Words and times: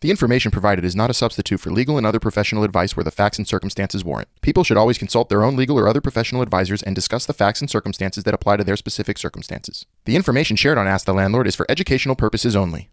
The 0.00 0.10
information 0.10 0.50
provided 0.50 0.82
is 0.86 0.96
not 0.96 1.10
a 1.10 1.14
substitute 1.14 1.60
for 1.60 1.70
legal 1.70 1.98
and 1.98 2.06
other 2.06 2.18
professional 2.18 2.64
advice 2.64 2.96
where 2.96 3.04
the 3.04 3.10
facts 3.10 3.36
and 3.36 3.46
circumstances 3.46 4.02
warrant. 4.02 4.28
People 4.40 4.64
should 4.64 4.78
always 4.78 4.96
consult 4.96 5.28
their 5.28 5.42
own 5.42 5.56
legal 5.56 5.78
or 5.78 5.86
other 5.86 6.00
professional 6.00 6.40
advisors 6.40 6.82
and 6.82 6.94
discuss 6.94 7.26
the 7.26 7.34
facts 7.34 7.60
and 7.60 7.68
circumstances 7.68 8.24
that 8.24 8.32
apply 8.32 8.56
to 8.56 8.64
their 8.64 8.78
specific 8.78 9.18
circumstances. 9.18 9.84
The 10.06 10.16
information 10.16 10.56
shared 10.56 10.78
on 10.78 10.86
Ask 10.86 11.04
the 11.04 11.12
Landlord 11.12 11.46
is 11.46 11.54
for 11.54 11.66
educational 11.68 12.16
purposes 12.16 12.56
only. 12.56 12.88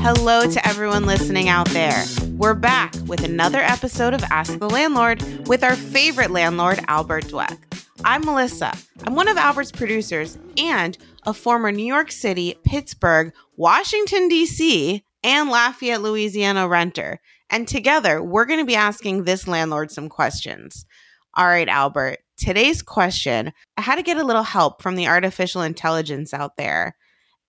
Hello 0.00 0.46
to 0.50 0.66
everyone 0.66 1.04
listening 1.04 1.50
out 1.50 1.68
there. 1.68 2.02
We're 2.38 2.54
back 2.54 2.94
with 3.06 3.24
another 3.24 3.60
episode 3.60 4.14
of 4.14 4.22
Ask 4.30 4.58
the 4.58 4.70
Landlord 4.70 5.22
with 5.48 5.62
our 5.62 5.76
favorite 5.76 6.30
landlord, 6.30 6.82
Albert 6.88 7.24
Dweck. 7.24 7.73
I'm 8.06 8.20
Melissa. 8.20 8.76
I'm 9.04 9.14
one 9.14 9.28
of 9.28 9.38
Albert's 9.38 9.72
producers 9.72 10.36
and 10.58 10.98
a 11.22 11.32
former 11.32 11.72
New 11.72 11.86
York 11.86 12.12
City, 12.12 12.54
Pittsburgh, 12.62 13.32
Washington, 13.56 14.28
D.C., 14.28 15.02
and 15.22 15.48
Lafayette, 15.48 16.02
Louisiana 16.02 16.68
renter. 16.68 17.18
And 17.48 17.66
together, 17.66 18.22
we're 18.22 18.44
going 18.44 18.60
to 18.60 18.66
be 18.66 18.74
asking 18.74 19.24
this 19.24 19.48
landlord 19.48 19.90
some 19.90 20.10
questions. 20.10 20.84
All 21.32 21.46
right, 21.46 21.66
Albert, 21.66 22.18
today's 22.36 22.82
question 22.82 23.54
I 23.78 23.80
had 23.80 23.96
to 23.96 24.02
get 24.02 24.18
a 24.18 24.24
little 24.24 24.42
help 24.42 24.82
from 24.82 24.96
the 24.96 25.08
artificial 25.08 25.62
intelligence 25.62 26.34
out 26.34 26.58
there. 26.58 26.96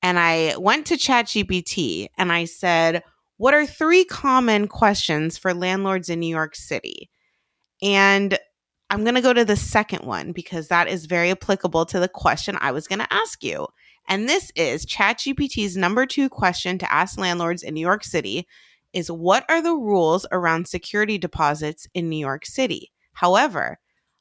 And 0.01 0.17
I 0.17 0.55
went 0.57 0.85
to 0.87 0.95
ChatGPT 0.95 2.07
and 2.17 2.31
I 2.31 2.45
said, 2.45 3.03
What 3.35 3.53
are 3.53 3.65
three 3.65 4.05
common 4.05 4.69
questions 4.69 5.37
for 5.37 5.53
landlords 5.53 6.07
in 6.07 6.21
New 6.21 6.33
York 6.33 6.55
City? 6.55 7.09
And 7.81 8.39
I'm 8.95 9.03
going 9.03 9.15
to 9.15 9.21
go 9.21 9.33
to 9.33 9.43
the 9.43 9.57
second 9.57 10.05
one 10.05 10.31
because 10.31 10.69
that 10.69 10.87
is 10.87 11.05
very 11.05 11.29
applicable 11.29 11.85
to 11.87 11.99
the 11.99 12.07
question 12.07 12.57
I 12.61 12.71
was 12.71 12.87
going 12.87 12.99
to 12.99 13.13
ask 13.13 13.43
you. 13.43 13.67
And 14.07 14.29
this 14.29 14.53
is 14.55 14.85
ChatGPT's 14.85 15.75
number 15.75 16.05
two 16.05 16.29
question 16.29 16.77
to 16.77 16.89
ask 16.89 17.19
landlords 17.19 17.61
in 17.61 17.73
New 17.73 17.81
York 17.81 18.05
City 18.05 18.47
is 18.93 19.11
what 19.11 19.43
are 19.49 19.61
the 19.61 19.75
rules 19.75 20.25
around 20.31 20.69
security 20.69 21.17
deposits 21.17 21.89
in 21.93 22.07
New 22.07 22.17
York 22.17 22.45
City? 22.45 22.93
However, 23.11 23.79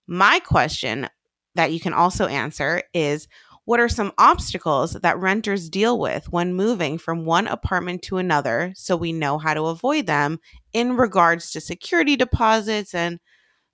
my 0.08 0.40
question 0.40 1.08
that 1.54 1.70
you 1.70 1.78
can 1.78 1.92
also 1.92 2.26
answer 2.26 2.82
is 2.92 3.28
what 3.66 3.78
are 3.78 3.88
some 3.88 4.10
obstacles 4.18 4.94
that 4.94 5.20
renters 5.20 5.70
deal 5.70 6.00
with 6.00 6.32
when 6.32 6.52
moving 6.52 6.98
from 6.98 7.24
one 7.24 7.46
apartment 7.46 8.02
to 8.02 8.16
another 8.16 8.72
so 8.74 8.96
we 8.96 9.12
know 9.12 9.38
how 9.38 9.54
to 9.54 9.66
avoid 9.66 10.06
them 10.06 10.40
in 10.72 10.96
regards 10.96 11.52
to 11.52 11.60
security 11.60 12.16
deposits 12.16 12.92
and 12.92 13.20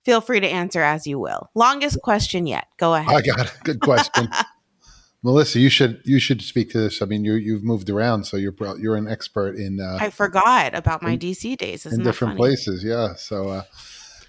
Feel 0.03 0.21
free 0.21 0.39
to 0.39 0.47
answer 0.47 0.81
as 0.81 1.05
you 1.05 1.19
will. 1.19 1.49
Longest 1.53 2.01
question 2.01 2.47
yet. 2.47 2.67
Go 2.77 2.95
ahead. 2.95 3.15
I 3.15 3.21
got 3.21 3.47
it. 3.47 3.53
Good 3.63 3.81
question. 3.81 4.29
Melissa, 5.23 5.59
you 5.59 5.69
should 5.69 6.01
you 6.03 6.19
should 6.19 6.41
speak 6.41 6.71
to 6.71 6.79
this. 6.79 7.01
I 7.01 7.05
mean, 7.05 7.23
you 7.23 7.33
you've 7.33 7.63
moved 7.63 7.89
around, 7.91 8.23
so 8.23 8.37
you're 8.37 8.55
you're 8.79 8.95
an 8.95 9.07
expert 9.07 9.55
in. 9.55 9.79
Uh, 9.79 9.99
I 10.01 10.09
forgot 10.09 10.73
about 10.73 11.03
my 11.03 11.11
in, 11.11 11.19
DC 11.19 11.57
days. 11.57 11.85
Isn't 11.85 11.99
in 11.99 12.05
different 12.05 12.37
places, 12.37 12.83
yeah. 12.83 13.13
So, 13.13 13.49
uh, 13.49 13.63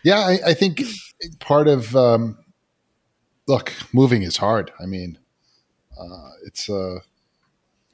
yeah, 0.03 0.19
I, 0.19 0.39
I, 0.49 0.55
think 0.55 0.83
part 1.41 1.67
of 1.67 1.97
um, 1.97 2.37
look, 3.49 3.73
moving 3.95 4.23
is 4.23 4.37
hard. 4.37 4.71
I 4.79 4.85
mean, 4.85 5.19
uh, 5.99 6.31
it's 6.45 6.69
a 6.69 7.01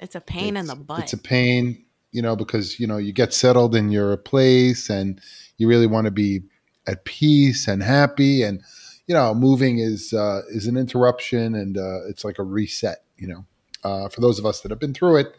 it's 0.01 0.17
a 0.17 0.21
pain 0.21 0.57
it's, 0.57 0.69
in 0.69 0.79
the 0.79 0.85
butt. 0.85 1.05
It's 1.05 1.13
a 1.13 1.19
pain, 1.19 1.85
you 2.11 2.23
know, 2.23 2.35
because 2.35 2.81
you 2.81 2.89
know 2.89 2.97
you 2.97 3.13
get 3.13 3.33
settled 3.33 3.77
in 3.77 3.93
your 3.93 4.17
place 4.17 4.91
and 4.91 5.21
you 5.57 5.69
really 5.69 5.87
want 5.87 6.07
to 6.07 6.11
be 6.11 6.41
at 6.89 7.05
peace 7.05 7.69
and 7.69 7.83
happy 7.83 8.43
and 8.43 8.63
you 9.07 9.15
know 9.15 9.35
moving 9.35 9.79
is 9.79 10.13
uh, 10.13 10.41
is 10.49 10.67
an 10.67 10.77
interruption 10.77 11.55
and 11.55 11.77
uh, 11.77 12.09
it's 12.09 12.25
like 12.25 12.39
a 12.39 12.43
reset 12.43 13.05
you 13.17 13.29
know? 13.29 13.45
Uh, 13.85 14.09
for 14.09 14.21
those 14.21 14.39
of 14.39 14.47
us 14.47 14.61
that 14.63 14.71
have 14.71 14.81
been 14.81 14.95
through 14.95 15.17
it 15.17 15.37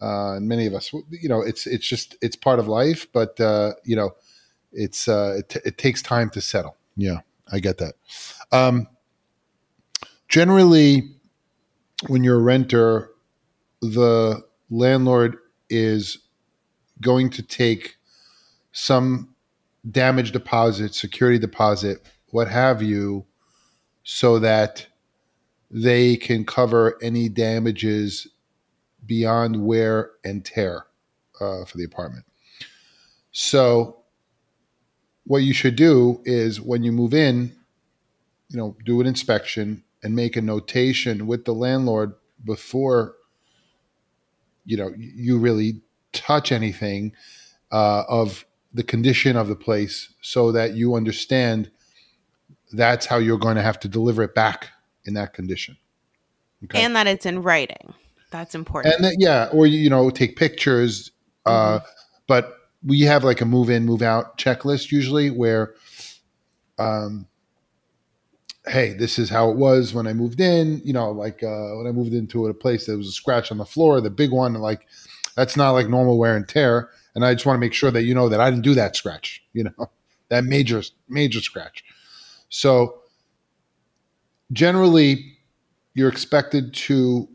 uh, 0.00 0.32
and 0.32 0.48
many 0.48 0.66
of 0.66 0.74
us 0.74 0.92
you 1.10 1.28
know 1.28 1.40
it's 1.40 1.66
it's 1.66 1.86
just 1.86 2.16
it's 2.20 2.34
part 2.34 2.58
of 2.58 2.66
life 2.66 3.06
but 3.12 3.38
uh, 3.40 3.72
you 3.84 3.94
know 3.94 4.10
it's 4.72 5.06
uh, 5.06 5.36
it, 5.38 5.48
t- 5.50 5.60
it, 5.66 5.76
takes 5.76 6.00
time 6.00 6.30
to 6.30 6.40
settle. 6.40 6.76
Yeah 6.96 7.18
i 7.52 7.60
get 7.60 7.78
that. 7.78 7.94
Um, 8.50 8.88
generally 10.28 11.10
when 12.08 12.24
you're 12.24 12.38
a 12.38 12.42
renter 12.42 13.10
the 13.80 14.42
landlord 14.70 15.36
is 15.68 16.18
going 17.00 17.30
to 17.30 17.42
take 17.42 17.96
some 18.72 19.31
damage 19.90 20.32
deposit, 20.32 20.94
security 20.94 21.38
deposit, 21.38 22.06
what 22.30 22.48
have 22.48 22.82
you, 22.82 23.26
so 24.04 24.38
that 24.38 24.86
they 25.70 26.16
can 26.16 26.44
cover 26.44 26.98
any 27.02 27.28
damages 27.28 28.26
beyond 29.06 29.64
wear 29.64 30.10
and 30.24 30.44
tear 30.44 30.84
uh, 31.40 31.64
for 31.64 31.76
the 31.78 31.84
apartment. 31.84 32.24
So, 33.32 33.98
what 35.24 35.38
you 35.38 35.54
should 35.54 35.76
do 35.76 36.20
is 36.24 36.60
when 36.60 36.82
you 36.82 36.92
move 36.92 37.14
in, 37.14 37.54
you 38.48 38.56
know, 38.58 38.76
do 38.84 39.00
an 39.00 39.06
inspection 39.06 39.84
and 40.02 40.14
make 40.14 40.36
a 40.36 40.42
notation 40.42 41.26
with 41.26 41.44
the 41.44 41.54
landlord 41.54 42.14
before 42.44 43.14
you 44.64 44.76
know 44.76 44.92
you 44.96 45.38
really 45.38 45.80
touch 46.12 46.52
anything 46.52 47.12
uh, 47.70 48.04
of 48.08 48.44
the 48.74 48.82
condition 48.82 49.36
of 49.36 49.48
the 49.48 49.56
place 49.56 50.12
so 50.22 50.52
that 50.52 50.74
you 50.74 50.94
understand 50.94 51.70
that's 52.72 53.06
how 53.06 53.18
you're 53.18 53.38
going 53.38 53.56
to 53.56 53.62
have 53.62 53.78
to 53.80 53.88
deliver 53.88 54.22
it 54.22 54.34
back 54.34 54.68
in 55.04 55.14
that 55.14 55.34
condition. 55.34 55.76
Okay? 56.64 56.82
And 56.82 56.96
that 56.96 57.06
it's 57.06 57.26
in 57.26 57.42
writing. 57.42 57.92
That's 58.30 58.54
important. 58.54 58.94
And 58.94 59.14
yeah, 59.18 59.48
or 59.52 59.66
you 59.66 59.90
know, 59.90 60.08
take 60.10 60.36
pictures. 60.36 61.10
Uh, 61.44 61.50
mm-hmm. 61.50 61.84
Uh, 61.84 61.88
but 62.26 62.56
we 62.84 63.02
have 63.02 63.24
like 63.24 63.40
a 63.40 63.44
move 63.44 63.68
in, 63.68 63.84
move 63.84 64.00
out 64.00 64.38
checklist 64.38 64.90
usually 64.90 65.30
where, 65.30 65.74
um, 66.78 67.26
hey, 68.66 68.94
this 68.94 69.18
is 69.18 69.28
how 69.28 69.50
it 69.50 69.56
was 69.56 69.92
when 69.92 70.06
I 70.06 70.14
moved 70.14 70.40
in. 70.40 70.80
You 70.82 70.94
know, 70.94 71.10
like 71.10 71.42
uh, 71.42 71.76
when 71.76 71.86
I 71.86 71.92
moved 71.92 72.14
into 72.14 72.46
a 72.46 72.54
place, 72.54 72.86
there 72.86 72.96
was 72.96 73.08
a 73.08 73.12
scratch 73.12 73.52
on 73.52 73.58
the 73.58 73.66
floor, 73.66 74.00
the 74.00 74.08
big 74.08 74.30
one. 74.30 74.54
Like 74.54 74.86
that's 75.36 75.56
not 75.56 75.72
like 75.72 75.90
normal 75.90 76.16
wear 76.16 76.36
and 76.36 76.48
tear 76.48 76.90
and 77.14 77.24
I 77.24 77.34
just 77.34 77.46
want 77.46 77.56
to 77.56 77.60
make 77.60 77.74
sure 77.74 77.90
that 77.90 78.02
you 78.02 78.14
know 78.14 78.28
that 78.28 78.40
I 78.40 78.50
didn't 78.50 78.62
do 78.62 78.74
that 78.74 78.96
scratch, 78.96 79.42
you 79.52 79.64
know, 79.64 79.90
that 80.28 80.44
major 80.44 80.82
major 81.08 81.40
scratch. 81.40 81.84
So 82.48 83.00
generally 84.52 85.36
you're 85.94 86.08
expected 86.08 86.74
to 86.74 87.28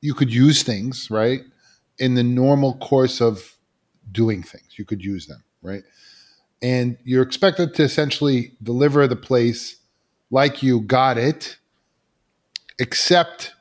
you 0.00 0.14
could 0.14 0.32
use 0.32 0.62
things, 0.62 1.10
right? 1.10 1.42
In 1.98 2.14
the 2.14 2.22
normal 2.22 2.74
course 2.78 3.20
of 3.20 3.56
doing 4.10 4.42
things. 4.42 4.76
You 4.76 4.84
could 4.84 5.02
use 5.02 5.26
them, 5.26 5.42
right? 5.62 5.84
And 6.60 6.96
you're 7.04 7.22
expected 7.22 7.74
to 7.74 7.82
essentially 7.84 8.52
deliver 8.62 9.06
the 9.06 9.16
place 9.16 9.76
like 10.30 10.62
you 10.62 10.80
got 10.80 11.18
it, 11.18 11.56
except 12.78 13.52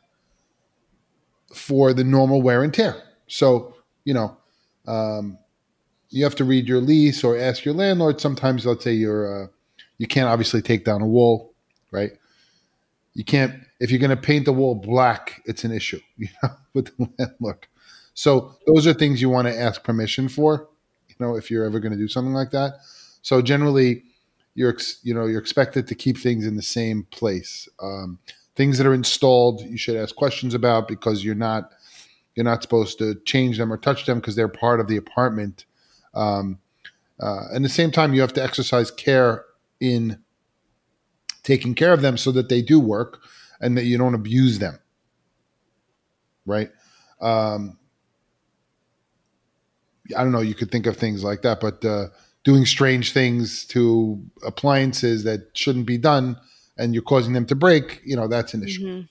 for 1.54 1.94
the 1.94 2.04
normal 2.04 2.42
wear 2.42 2.64
and 2.64 2.74
tear. 2.74 3.02
So, 3.28 3.76
you 4.04 4.14
know, 4.14 4.38
um, 4.88 5.38
you 6.10 6.24
have 6.24 6.36
to 6.36 6.44
read 6.44 6.68
your 6.68 6.82
lease 6.82 7.24
or 7.24 7.38
ask 7.38 7.66
your 7.66 7.74
landlord. 7.74 8.20
Sometimes, 8.20 8.66
let's 8.66 8.84
say 8.84 8.94
you're 8.94 9.44
uh, 9.44 9.48
you 9.98 10.08
can't 10.08 10.28
obviously 10.28 10.62
take 10.62 10.86
down 10.86 11.02
a 11.02 11.08
wall, 11.08 11.54
right? 11.92 12.12
You 13.14 13.24
can't 13.24 13.56
if 13.80 13.92
you're 13.92 14.00
going 14.00 14.16
to 14.16 14.18
paint 14.18 14.46
the 14.46 14.54
wall 14.54 14.76
black. 14.76 15.42
It's 15.46 15.64
an 15.64 15.72
issue, 15.72 16.00
you 16.18 16.28
know, 16.44 16.50
with 16.74 16.96
the 16.98 17.10
landlord. 17.18 17.68
So 18.14 18.56
those 18.68 18.86
are 18.88 18.94
things 18.94 19.22
you 19.22 19.30
want 19.30 19.48
to 19.48 19.58
ask 19.58 19.84
permission 19.84 20.28
for, 20.28 20.68
you 21.08 21.16
know, 21.20 21.36
if 21.36 21.50
you're 21.50 21.64
ever 21.64 21.80
going 21.80 21.94
to 21.94 21.98
do 21.98 22.10
something 22.10 22.34
like 22.34 22.52
that. 22.52 22.80
So 23.22 23.42
generally, 23.42 24.04
you're 24.56 24.76
you 25.04 25.14
know 25.14 25.26
you're 25.26 25.40
expected 25.40 25.88
to 25.88 25.96
keep 25.96 26.18
things 26.18 26.46
in 26.46 26.56
the 26.56 26.62
same 26.62 27.04
place. 27.12 27.70
Um, 27.82 28.20
things 28.56 28.78
that 28.78 28.88
are 28.88 28.94
installed, 28.94 29.62
you 29.62 29.78
should 29.78 29.96
ask 29.96 30.16
questions 30.16 30.54
about 30.54 30.88
because 30.88 31.24
you're 31.24 31.36
not 31.36 31.72
you're 32.36 32.44
not 32.44 32.62
supposed 32.62 32.98
to 33.00 33.16
change 33.26 33.58
them 33.58 33.72
or 33.72 33.78
touch 33.78 34.06
them 34.06 34.20
because 34.20 34.36
they're 34.36 34.48
part 34.48 34.80
of 34.80 34.88
the 34.88 34.98
apartment. 34.98 35.66
Um, 36.14 36.60
uh, 37.20 37.48
and 37.50 37.58
at 37.58 37.64
the 37.64 37.70
same 37.70 37.92
time, 37.92 38.14
you 38.14 38.22
have 38.22 38.34
to 38.34 38.44
exercise 38.44 38.90
care 38.90 39.46
in 39.80 40.22
taking 41.44 41.76
care 41.76 41.94
of 41.94 42.02
them 42.02 42.18
so 42.18 42.32
that 42.32 42.50
they 42.50 42.62
do 42.62 42.80
work 42.80 43.22
and 43.60 43.78
that 43.78 43.84
you 43.84 43.98
don't 43.98 44.16
abuse 44.16 44.60
them. 44.60 44.80
Right? 46.46 46.72
Um, 47.20 47.78
I 50.18 50.24
don't 50.24 50.32
know. 50.32 50.42
You 50.42 50.56
could 50.56 50.72
think 50.72 50.88
of 50.88 50.98
things 50.98 51.24
like 51.24 51.42
that, 51.44 51.60
but 51.60 51.84
uh, 51.86 52.08
doing 52.44 52.66
strange 52.66 53.14
things 53.14 53.66
to 53.66 54.22
appliances 54.46 55.24
that 55.24 55.50
shouldn't 55.54 55.86
be 55.86 55.98
done 55.98 56.38
and 56.78 56.94
you're 56.94 57.04
causing 57.04 57.34
them 57.34 57.46
to 57.46 57.56
break, 57.56 58.02
you 58.04 58.16
know, 58.16 58.28
that's 58.28 58.54
an 58.54 58.64
issue. 58.64 58.86
Mm-hmm. 58.86 59.06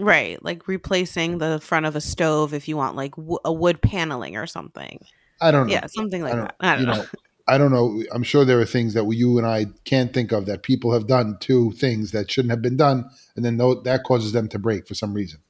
Right, 0.00 0.42
like 0.42 0.66
replacing 0.66 1.38
the 1.38 1.60
front 1.60 1.86
of 1.86 1.94
a 1.94 2.00
stove 2.00 2.54
if 2.54 2.68
you 2.68 2.76
want 2.76 2.96
like 2.96 3.14
w- 3.16 3.38
a 3.44 3.52
wood 3.52 3.82
paneling 3.82 4.36
or 4.36 4.46
something. 4.46 5.04
I 5.40 5.50
don't 5.50 5.66
know. 5.66 5.72
Yeah, 5.72 5.86
something 5.86 6.22
like 6.22 6.34
I 6.34 6.36
that. 6.36 6.56
I 6.60 6.72
don't 6.72 6.80
you 6.80 6.86
know. 6.86 6.94
know. 6.94 7.06
I 7.48 7.58
don't 7.58 7.72
know. 7.72 8.02
I'm 8.12 8.22
sure 8.22 8.44
there 8.44 8.60
are 8.60 8.66
things 8.66 8.94
that 8.94 9.04
you 9.12 9.36
and 9.36 9.46
I 9.46 9.66
can't 9.84 10.12
think 10.14 10.30
of 10.30 10.46
that 10.46 10.62
people 10.62 10.92
have 10.92 11.08
done 11.08 11.36
to 11.40 11.72
things 11.72 12.12
that 12.12 12.30
shouldn't 12.30 12.50
have 12.50 12.62
been 12.62 12.76
done, 12.76 13.10
and 13.34 13.44
then 13.44 13.56
that 13.56 14.02
causes 14.06 14.32
them 14.32 14.48
to 14.48 14.58
break 14.58 14.86
for 14.86 14.94
some 14.94 15.12
reason. 15.12 15.40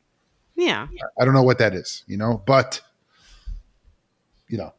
Yeah. 0.56 0.88
I 1.20 1.24
don't 1.24 1.34
know 1.34 1.42
what 1.42 1.58
that 1.58 1.74
is, 1.74 2.04
you 2.06 2.16
know, 2.16 2.42
but 2.46 2.80
you 4.48 4.58
know, 4.58 4.74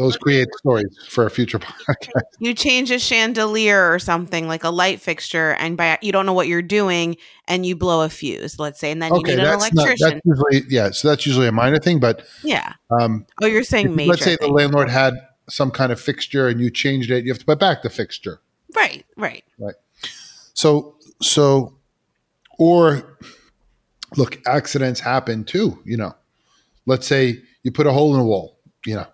those 0.00 0.16
create 0.16 0.48
stories 0.58 0.88
for 1.08 1.26
a 1.26 1.30
future 1.30 1.58
podcast. 1.60 2.22
You 2.38 2.54
change 2.54 2.90
a 2.90 2.98
chandelier 2.98 3.92
or 3.92 3.98
something 3.98 4.48
like 4.48 4.64
a 4.64 4.70
light 4.70 5.00
fixture, 5.00 5.52
and 5.58 5.76
by 5.76 5.98
you 6.02 6.12
don't 6.12 6.26
know 6.26 6.32
what 6.32 6.48
you're 6.48 6.62
doing, 6.62 7.16
and 7.46 7.64
you 7.66 7.76
blow 7.76 8.02
a 8.04 8.08
fuse, 8.08 8.58
let's 8.58 8.80
say, 8.80 8.90
and 8.90 9.00
then 9.02 9.12
you 9.14 9.20
Okay, 9.20 9.32
need 9.32 9.38
an 9.40 9.44
not, 9.44 9.54
electrician. 9.54 9.96
that's 10.08 10.20
usually 10.24 10.62
yeah. 10.68 10.90
So 10.90 11.08
that's 11.08 11.26
usually 11.26 11.46
a 11.48 11.52
minor 11.52 11.78
thing, 11.78 12.00
but 12.00 12.24
yeah. 12.42 12.74
um, 12.90 13.26
Oh, 13.42 13.46
you're 13.46 13.62
saying 13.64 13.94
major. 13.94 14.10
let's 14.10 14.24
say 14.24 14.36
the 14.40 14.48
landlord 14.48 14.88
had 14.90 15.14
some 15.48 15.70
kind 15.70 15.90
of 15.92 16.00
fixture 16.00 16.48
and 16.48 16.60
you 16.60 16.70
changed 16.70 17.10
it, 17.10 17.24
you 17.24 17.30
have 17.32 17.38
to 17.40 17.44
put 17.44 17.58
back 17.58 17.82
the 17.82 17.90
fixture. 17.90 18.40
right, 18.76 19.04
right. 19.16 19.44
Right. 19.58 19.74
So 20.54 20.96
so 21.20 21.74
or 22.58 23.16
look, 24.16 24.40
accidents 24.46 25.00
happen 25.00 25.44
too, 25.44 25.78
you 25.84 25.96
know. 25.96 26.14
Let's 26.86 27.06
say 27.06 27.42
you 27.62 27.72
put 27.72 27.86
a 27.86 27.92
hole 27.92 28.14
in 28.14 28.20
a 28.20 28.24
wall, 28.24 28.58
you 28.86 28.94
know. 28.94 29.06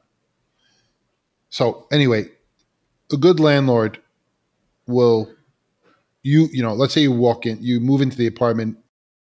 So 1.50 1.86
anyway, 1.90 2.28
a 3.12 3.16
good 3.16 3.40
landlord 3.40 3.98
will 4.86 5.30
you 6.22 6.48
you 6.52 6.62
know, 6.62 6.74
let's 6.74 6.92
say 6.92 7.02
you 7.02 7.12
walk 7.12 7.46
in, 7.46 7.62
you 7.62 7.80
move 7.80 8.02
into 8.02 8.16
the 8.16 8.26
apartment 8.26 8.78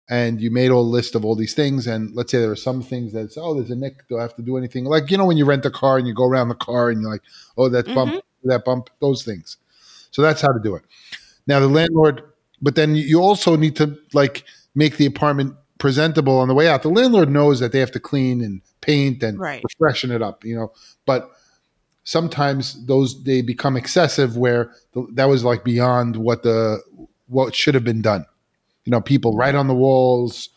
and 0.08 0.40
you 0.40 0.50
made 0.50 0.70
a 0.70 0.78
list 0.78 1.14
of 1.14 1.24
all 1.24 1.34
these 1.34 1.52
things 1.52 1.86
and 1.86 2.14
let's 2.14 2.32
say 2.32 2.38
there 2.38 2.50
are 2.50 2.56
some 2.56 2.82
things 2.82 3.12
that's 3.12 3.36
oh 3.36 3.52
there's 3.52 3.70
a 3.70 3.76
nick 3.76 4.08
do 4.08 4.18
i 4.18 4.22
have 4.22 4.34
to 4.36 4.42
do 4.42 4.56
anything? 4.56 4.84
Like 4.84 5.10
you 5.10 5.18
know 5.18 5.26
when 5.26 5.36
you 5.36 5.44
rent 5.44 5.66
a 5.66 5.70
car 5.70 5.98
and 5.98 6.06
you 6.06 6.14
go 6.14 6.24
around 6.24 6.48
the 6.48 6.54
car 6.54 6.90
and 6.90 7.00
you're 7.00 7.10
like 7.10 7.22
oh 7.56 7.68
that 7.68 7.84
mm-hmm. 7.84 7.94
bump 7.94 8.24
that 8.44 8.64
bump 8.64 8.90
those 9.00 9.22
things. 9.24 9.58
So 10.10 10.22
that's 10.22 10.40
how 10.40 10.52
to 10.52 10.60
do 10.62 10.74
it. 10.74 10.82
Now 11.46 11.60
the 11.60 11.68
landlord 11.68 12.22
but 12.60 12.74
then 12.74 12.96
you 12.96 13.20
also 13.20 13.56
need 13.56 13.76
to 13.76 13.96
like 14.14 14.44
make 14.74 14.96
the 14.96 15.06
apartment 15.06 15.54
presentable 15.78 16.38
on 16.38 16.48
the 16.48 16.54
way 16.54 16.68
out. 16.68 16.82
The 16.82 16.88
landlord 16.88 17.30
knows 17.30 17.60
that 17.60 17.70
they 17.70 17.78
have 17.78 17.92
to 17.92 18.00
clean 18.00 18.40
and 18.40 18.62
paint 18.80 19.22
and 19.22 19.38
Right. 19.38 19.62
freshen 19.78 20.10
it 20.10 20.22
up 20.22 20.44
you 20.44 20.56
know 20.56 20.72
but 21.04 21.30
sometimes 22.08 22.86
those 22.86 23.22
they 23.24 23.42
become 23.42 23.76
excessive 23.76 24.38
where 24.38 24.72
the, 24.94 25.06
that 25.12 25.26
was 25.26 25.44
like 25.44 25.62
beyond 25.62 26.16
what 26.16 26.42
the 26.42 26.80
what 27.26 27.54
should 27.54 27.74
have 27.74 27.84
been 27.84 28.00
done 28.00 28.24
you 28.86 28.90
know 28.90 28.98
people 28.98 29.36
write 29.36 29.54
on 29.54 29.68
the 29.68 29.74
walls 29.74 30.48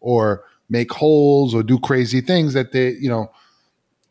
or 0.00 0.42
make 0.68 0.90
holes 0.92 1.54
or 1.54 1.62
do 1.62 1.78
crazy 1.78 2.20
things 2.20 2.54
that 2.54 2.72
they 2.72 2.90
you 2.94 3.08
know 3.08 3.30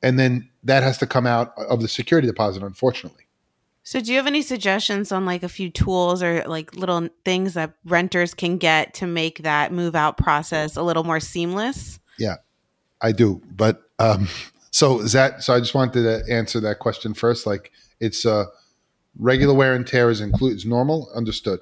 and 0.01 0.18
then 0.18 0.50
that 0.63 0.83
has 0.83 0.97
to 0.97 1.06
come 1.06 1.27
out 1.27 1.53
of 1.57 1.81
the 1.81 1.88
security 1.89 2.27
deposit 2.30 2.63
unfortunately 2.63 3.24
So, 3.83 4.00
do 4.00 4.12
you 4.12 4.18
have 4.18 4.25
any 4.25 4.41
suggestions 4.41 5.12
on 5.12 5.25
like 5.25 5.44
a 5.44 5.50
few 5.50 5.69
tools 5.69 6.24
or 6.24 6.45
like 6.48 6.75
little 6.77 7.09
things 7.25 7.56
that 7.56 7.74
renters 7.83 8.33
can 8.33 8.57
get 8.57 8.94
to 8.95 9.06
make 9.06 9.39
that 9.44 9.74
move 9.74 9.95
out 9.95 10.18
process 10.18 10.77
a 10.77 10.81
little 10.81 11.03
more 11.03 11.19
seamless? 11.19 12.00
Yeah. 12.18 12.38
I 13.01 13.12
do 13.12 13.41
but 13.51 13.81
um 14.00 14.30
so 14.75 15.00
is 15.00 15.13
that 15.13 15.42
so 15.42 15.54
i 15.54 15.60
just 15.60 15.74
wanted 15.74 16.04
to 16.04 16.33
answer 16.33 16.60
that 16.60 16.80
question 16.80 17.13
first. 17.13 17.45
Like 17.45 17.72
it's 18.01 18.25
uh 18.25 18.48
regular 19.18 19.54
wear 19.54 19.74
and 19.74 19.88
tear 19.88 20.10
is 20.10 20.19
included 20.19 20.57
is 20.57 20.66
normal 20.66 21.10
understood. 21.16 21.62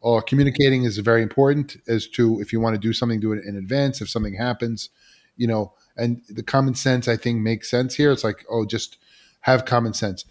Or 0.00 0.22
communicating 0.22 0.84
is 0.84 0.96
very 0.98 1.22
important 1.22 1.76
as 1.88 2.06
to 2.10 2.40
if 2.40 2.52
you 2.52 2.60
want 2.60 2.74
to 2.74 2.80
do 2.80 2.92
something 2.92 3.18
do 3.18 3.32
it 3.32 3.44
in 3.44 3.56
advance 3.56 4.00
if 4.00 4.08
something 4.08 4.34
happens 4.34 4.90
you 5.36 5.48
know 5.48 5.72
and 5.96 6.22
the 6.28 6.44
common 6.44 6.74
sense 6.76 7.08
i 7.08 7.16
think 7.16 7.40
makes 7.40 7.68
sense 7.68 7.96
here. 7.96 8.12
It's 8.12 8.22
like 8.22 8.44
oh 8.48 8.64
just 8.64 8.96
have 9.40 9.64
common 9.64 9.92
sense. 9.92 10.24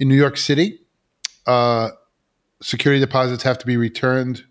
In 0.00 0.08
new 0.08 0.16
york 0.16 0.36
city 0.38 0.80
uh 1.46 1.90
security 2.62 2.98
deposits 2.98 3.44
have 3.44 3.58
to 3.58 3.66
be 3.66 3.76
returned 3.76 4.44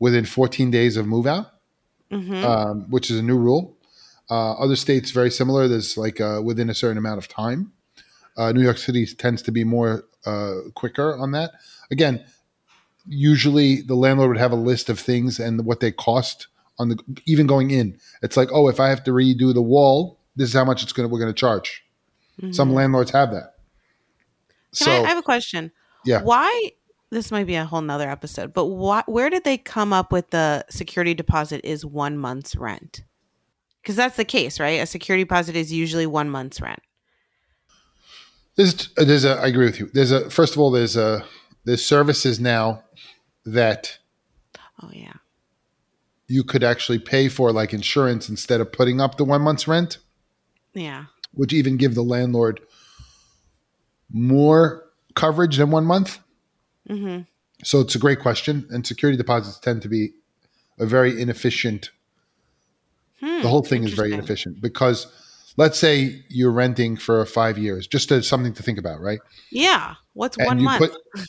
within 0.00 0.26
14 0.26 0.70
days 0.70 0.98
of 0.98 1.06
move 1.06 1.26
out 1.26 1.46
hmm 2.10 2.44
um, 2.44 2.90
which 2.90 3.10
is 3.10 3.18
a 3.18 3.22
new 3.22 3.38
rule. 3.38 3.77
Uh, 4.30 4.52
other 4.52 4.76
states 4.76 5.10
very 5.10 5.30
similar. 5.30 5.68
There's 5.68 5.96
like 5.96 6.20
uh, 6.20 6.40
within 6.44 6.68
a 6.70 6.74
certain 6.74 6.98
amount 6.98 7.18
of 7.18 7.28
time. 7.28 7.72
Uh, 8.36 8.52
New 8.52 8.62
York 8.62 8.78
City 8.78 9.06
tends 9.06 9.42
to 9.42 9.52
be 9.52 9.64
more 9.64 10.04
uh, 10.26 10.54
quicker 10.74 11.16
on 11.16 11.32
that. 11.32 11.52
Again, 11.90 12.24
usually 13.06 13.80
the 13.80 13.94
landlord 13.94 14.28
would 14.28 14.38
have 14.38 14.52
a 14.52 14.56
list 14.56 14.88
of 14.88 15.00
things 15.00 15.40
and 15.40 15.64
what 15.64 15.80
they 15.80 15.90
cost 15.90 16.46
on 16.78 16.90
the 16.90 16.98
even 17.26 17.46
going 17.46 17.70
in. 17.70 17.98
It's 18.22 18.36
like, 18.36 18.50
oh, 18.52 18.68
if 18.68 18.78
I 18.78 18.88
have 18.88 19.02
to 19.04 19.10
redo 19.10 19.52
the 19.52 19.62
wall, 19.62 20.20
this 20.36 20.48
is 20.48 20.54
how 20.54 20.64
much 20.64 20.82
it's 20.82 20.92
gonna 20.92 21.08
we're 21.08 21.18
gonna 21.18 21.32
charge. 21.32 21.84
Some 22.52 22.72
landlords 22.72 23.10
have 23.10 23.32
that. 23.32 23.54
Can 24.76 24.84
So 24.84 24.92
I, 24.92 25.00
I 25.00 25.08
have 25.08 25.18
a 25.18 25.22
question? 25.22 25.72
Yeah. 26.04 26.22
Why? 26.22 26.72
This 27.10 27.32
might 27.32 27.46
be 27.46 27.56
a 27.56 27.64
whole 27.64 27.80
nother 27.80 28.08
episode, 28.08 28.52
but 28.52 28.66
why, 28.66 29.02
where 29.06 29.30
did 29.30 29.42
they 29.42 29.56
come 29.56 29.92
up 29.92 30.12
with 30.12 30.30
the 30.30 30.64
security 30.68 31.14
deposit 31.14 31.62
is 31.64 31.84
one 31.84 32.18
month's 32.18 32.54
rent? 32.54 33.02
Because 33.82 33.96
that's 33.96 34.16
the 34.16 34.24
case, 34.24 34.60
right? 34.60 34.80
A 34.80 34.86
security 34.86 35.24
deposit 35.24 35.56
is 35.56 35.72
usually 35.72 36.06
one 36.06 36.28
month's 36.30 36.60
rent. 36.60 36.80
There's, 38.56 38.88
there's 38.96 39.24
a, 39.24 39.34
I 39.36 39.46
agree 39.46 39.66
with 39.66 39.78
you. 39.78 39.88
There's 39.94 40.10
a, 40.10 40.28
first 40.30 40.54
of 40.54 40.58
all, 40.60 40.70
there's 40.70 40.96
a, 40.96 41.24
there's 41.64 41.84
services 41.84 42.40
now 42.40 42.82
that 43.46 43.98
Oh, 44.82 44.90
yeah. 44.92 45.12
you 46.26 46.42
could 46.44 46.62
actually 46.64 46.98
pay 46.98 47.28
for 47.28 47.52
like 47.52 47.72
insurance 47.72 48.28
instead 48.28 48.60
of 48.60 48.72
putting 48.72 49.00
up 49.00 49.16
the 49.16 49.24
one 49.24 49.42
month's 49.42 49.66
rent, 49.68 49.98
Yeah. 50.74 51.04
which 51.32 51.52
even 51.52 51.76
give 51.76 51.94
the 51.94 52.02
landlord 52.02 52.60
more 54.10 54.84
coverage 55.14 55.56
than 55.56 55.70
one 55.70 55.84
month. 55.84 56.18
hmm 56.88 57.20
So 57.64 57.80
it's 57.80 57.94
a 57.94 57.98
great 57.98 58.20
question. 58.20 58.66
And 58.70 58.86
security 58.86 59.16
deposits 59.16 59.58
tend 59.58 59.82
to 59.82 59.88
be 59.88 60.12
a 60.78 60.86
very 60.86 61.20
inefficient. 61.20 61.90
Hmm, 63.20 63.42
The 63.42 63.48
whole 63.48 63.62
thing 63.64 63.84
is 63.84 63.92
very 63.94 64.12
inefficient 64.12 64.60
because 64.60 65.06
let's 65.56 65.78
say 65.78 66.22
you're 66.28 66.52
renting 66.52 66.96
for 66.96 67.24
five 67.26 67.58
years, 67.58 67.86
just 67.86 68.12
as 68.12 68.28
something 68.28 68.52
to 68.54 68.62
think 68.62 68.78
about, 68.78 69.00
right? 69.00 69.18
Yeah. 69.50 69.94
What's 70.14 70.36
and 70.38 70.46
one 70.46 70.58
you 70.58 70.64
month? 70.64 70.92
put 70.92 71.26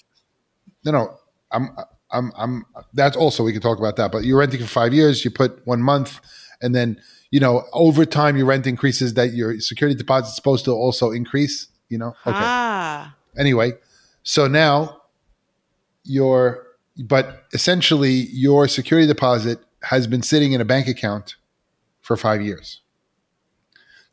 no 0.85 0.91
no 0.91 1.17
i'm 1.51 1.69
i'm 2.11 2.31
i'm 2.37 2.65
that's 2.93 3.17
also 3.17 3.43
we 3.43 3.51
can 3.51 3.61
talk 3.61 3.77
about 3.79 3.95
that 3.97 4.11
but 4.11 4.23
you're 4.23 4.37
renting 4.39 4.59
for 4.61 4.65
five 4.67 4.93
years 4.93 5.25
you 5.25 5.31
put 5.31 5.65
one 5.67 5.81
month 5.81 6.19
and 6.61 6.73
then 6.73 6.99
you 7.31 7.39
know 7.39 7.65
over 7.73 8.05
time 8.05 8.37
your 8.37 8.45
rent 8.45 8.65
increases 8.65 9.13
that 9.15 9.33
your 9.33 9.59
security 9.59 9.97
deposit 9.97 10.29
is 10.29 10.35
supposed 10.35 10.63
to 10.65 10.71
also 10.71 11.11
increase 11.11 11.67
you 11.89 11.97
know 11.97 12.09
okay 12.25 12.37
Ah. 12.41 13.13
anyway 13.37 13.73
so 14.23 14.47
now 14.47 15.01
your 16.03 16.65
but 16.97 17.43
essentially 17.53 18.27
your 18.31 18.67
security 18.67 19.07
deposit 19.07 19.59
has 19.83 20.07
been 20.07 20.21
sitting 20.21 20.53
in 20.53 20.61
a 20.61 20.65
bank 20.65 20.87
account 20.87 21.35
for 22.09 22.17
five 22.17 22.41
years 22.41 22.81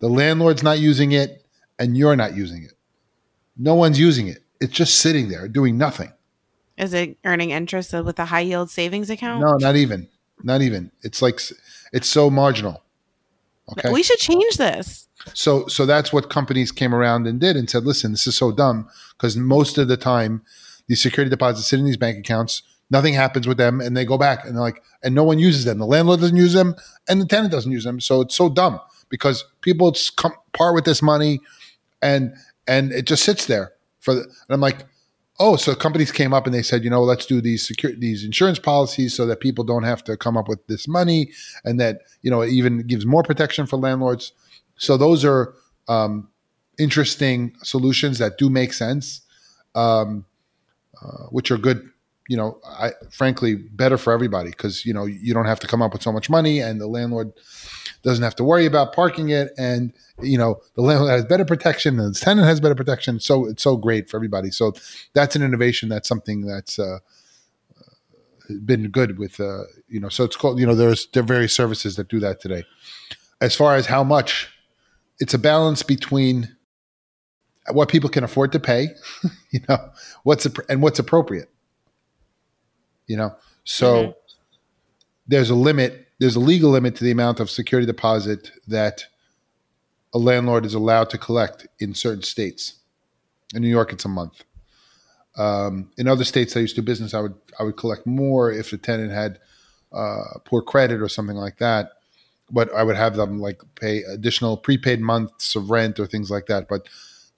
the 0.04 0.08
landlord's 0.20 0.62
not 0.62 0.78
using 0.78 1.12
it 1.12 1.30
and 1.78 1.96
you're 1.96 2.18
not 2.24 2.36
using 2.36 2.62
it 2.68 2.74
no 3.56 3.74
one's 3.74 3.98
using 3.98 4.28
it 4.28 4.40
it's 4.60 4.76
just 4.82 5.00
sitting 5.04 5.30
there 5.32 5.48
doing 5.48 5.78
nothing 5.86 6.12
Is 6.84 6.92
it 6.92 7.16
earning 7.24 7.50
interest 7.56 7.92
with 8.08 8.18
a 8.18 8.26
high 8.26 8.44
yield 8.50 8.68
savings 8.70 9.08
account? 9.08 9.40
No, 9.40 9.56
not 9.66 9.76
even. 9.76 10.08
Not 10.42 10.60
even. 10.60 10.92
It's 11.00 11.22
like 11.22 11.40
it's 11.96 12.08
so 12.08 12.28
marginal. 12.28 12.82
Okay. 13.72 13.90
We 13.90 14.02
should 14.02 14.18
change 14.18 14.58
this. 14.58 15.08
So 15.32 15.66
so 15.68 15.86
that's 15.86 16.12
what 16.12 16.28
companies 16.28 16.70
came 16.72 16.94
around 16.94 17.26
and 17.26 17.40
did 17.40 17.56
and 17.56 17.68
said, 17.70 17.84
listen, 17.84 18.12
this 18.12 18.26
is 18.26 18.36
so 18.36 18.52
dumb 18.52 18.88
because 19.16 19.36
most 19.36 19.78
of 19.78 19.88
the 19.88 19.96
time 19.96 20.42
these 20.86 21.02
security 21.02 21.30
deposits 21.30 21.68
sit 21.68 21.78
in 21.78 21.86
these 21.86 21.96
bank 21.96 22.18
accounts, 22.18 22.62
nothing 22.90 23.14
happens 23.14 23.46
with 23.46 23.56
them, 23.56 23.80
and 23.80 23.96
they 23.96 24.04
go 24.04 24.18
back 24.18 24.44
and 24.44 24.54
they're 24.54 24.62
like, 24.62 24.82
and 25.02 25.14
no 25.14 25.24
one 25.24 25.38
uses 25.38 25.64
them. 25.64 25.78
The 25.78 25.86
landlord 25.86 26.20
doesn't 26.20 26.36
use 26.36 26.52
them, 26.52 26.74
and 27.08 27.20
the 27.20 27.26
tenant 27.26 27.52
doesn't 27.52 27.72
use 27.72 27.84
them. 27.84 28.00
So 28.00 28.20
it's 28.20 28.34
so 28.34 28.48
dumb 28.48 28.80
because 29.08 29.44
people 29.60 29.94
come 30.16 30.32
part 30.52 30.74
with 30.74 30.84
this 30.84 31.02
money, 31.02 31.40
and 32.02 32.34
and 32.66 32.92
it 32.92 33.06
just 33.06 33.24
sits 33.24 33.46
there 33.46 33.72
for. 34.00 34.14
The, 34.14 34.20
and 34.22 34.50
I'm 34.50 34.60
like, 34.60 34.84
oh, 35.38 35.56
so 35.56 35.74
companies 35.74 36.12
came 36.12 36.32
up 36.32 36.46
and 36.46 36.54
they 36.54 36.62
said, 36.62 36.84
you 36.84 36.90
know, 36.90 37.02
let's 37.02 37.26
do 37.26 37.40
these 37.40 37.66
secure 37.66 37.92
these 37.92 38.24
insurance 38.24 38.58
policies 38.58 39.14
so 39.14 39.26
that 39.26 39.40
people 39.40 39.64
don't 39.64 39.84
have 39.84 40.02
to 40.04 40.16
come 40.16 40.36
up 40.36 40.48
with 40.48 40.66
this 40.66 40.88
money, 40.88 41.30
and 41.64 41.80
that 41.80 42.02
you 42.22 42.30
know 42.30 42.42
it 42.42 42.50
even 42.50 42.86
gives 42.86 43.06
more 43.06 43.22
protection 43.22 43.66
for 43.66 43.76
landlords. 43.76 44.32
So 44.78 44.96
those 44.96 45.24
are 45.24 45.54
um, 45.88 46.28
interesting 46.78 47.54
solutions 47.62 48.18
that 48.18 48.38
do 48.38 48.50
make 48.50 48.72
sense, 48.72 49.22
um, 49.74 50.26
uh, 51.02 51.24
which 51.30 51.50
are 51.50 51.58
good. 51.58 51.90
You 52.28 52.36
know, 52.36 52.60
I 52.64 52.90
frankly 53.10 53.54
better 53.54 53.96
for 53.96 54.12
everybody 54.12 54.50
because 54.50 54.84
you 54.84 54.92
know 54.92 55.04
you 55.04 55.32
don't 55.32 55.46
have 55.46 55.60
to 55.60 55.66
come 55.66 55.82
up 55.82 55.92
with 55.92 56.02
so 56.02 56.12
much 56.12 56.28
money, 56.28 56.60
and 56.60 56.80
the 56.80 56.88
landlord 56.88 57.32
doesn't 58.02 58.22
have 58.22 58.36
to 58.36 58.44
worry 58.44 58.66
about 58.66 58.94
parking 58.94 59.28
it, 59.30 59.52
and 59.58 59.92
you 60.20 60.38
know 60.38 60.60
the 60.74 60.82
landlord 60.82 61.10
has 61.10 61.24
better 61.24 61.44
protection, 61.44 62.00
and 62.00 62.14
the 62.14 62.18
tenant 62.18 62.46
has 62.46 62.60
better 62.60 62.74
protection. 62.74 63.20
So 63.20 63.46
it's 63.46 63.62
so 63.62 63.76
great 63.76 64.10
for 64.10 64.16
everybody. 64.16 64.50
So 64.50 64.72
that's 65.12 65.36
an 65.36 65.42
innovation. 65.42 65.88
That's 65.88 66.08
something 66.08 66.42
that's 66.42 66.78
uh, 66.78 66.98
been 68.64 68.90
good 68.90 69.18
with 69.18 69.40
uh, 69.40 69.64
you 69.88 70.00
know. 70.00 70.08
So 70.08 70.24
it's 70.24 70.36
called 70.36 70.58
you 70.58 70.66
know 70.66 70.74
there's 70.74 71.06
there 71.08 71.22
are 71.22 71.26
various 71.26 71.52
services 71.52 71.96
that 71.96 72.08
do 72.08 72.20
that 72.20 72.40
today. 72.40 72.64
As 73.40 73.54
far 73.54 73.76
as 73.76 73.86
how 73.86 74.02
much, 74.02 74.48
it's 75.20 75.34
a 75.34 75.38
balance 75.38 75.82
between 75.82 76.56
what 77.72 77.88
people 77.88 78.10
can 78.10 78.24
afford 78.24 78.52
to 78.52 78.60
pay, 78.60 78.88
you 79.50 79.60
know, 79.68 79.90
what's 80.22 80.46
and 80.68 80.82
what's 80.82 80.98
appropriate. 80.98 81.50
You 83.06 83.16
know, 83.16 83.36
so 83.64 83.94
mm-hmm. 83.94 84.10
there's 85.26 85.50
a 85.50 85.54
limit. 85.54 86.08
There's 86.18 86.36
a 86.36 86.40
legal 86.40 86.70
limit 86.70 86.96
to 86.96 87.04
the 87.04 87.10
amount 87.10 87.40
of 87.40 87.50
security 87.50 87.86
deposit 87.86 88.50
that 88.68 89.04
a 90.14 90.18
landlord 90.18 90.64
is 90.64 90.74
allowed 90.74 91.10
to 91.10 91.18
collect 91.18 91.66
in 91.78 91.94
certain 91.94 92.22
states. 92.22 92.76
In 93.54 93.62
New 93.62 93.68
York, 93.68 93.92
it's 93.92 94.04
a 94.04 94.08
month. 94.08 94.44
Um, 95.36 95.90
in 95.98 96.08
other 96.08 96.24
states 96.24 96.56
I 96.56 96.60
used 96.60 96.74
to 96.76 96.80
do 96.80 96.86
business, 96.86 97.12
I 97.12 97.20
would 97.20 97.34
I 97.60 97.62
would 97.62 97.76
collect 97.76 98.06
more 98.06 98.50
if 98.50 98.70
the 98.70 98.78
tenant 98.78 99.12
had 99.12 99.38
uh, 99.92 100.38
poor 100.44 100.62
credit 100.62 101.02
or 101.02 101.08
something 101.08 101.36
like 101.36 101.58
that. 101.58 101.90
But 102.50 102.72
I 102.72 102.82
would 102.82 102.96
have 102.96 103.16
them 103.16 103.40
like 103.40 103.60
pay 103.74 104.02
additional 104.02 104.56
prepaid 104.56 105.00
months 105.00 105.56
of 105.56 105.70
rent 105.70 105.98
or 105.98 106.06
things 106.06 106.30
like 106.30 106.46
that. 106.46 106.68
But 106.68 106.88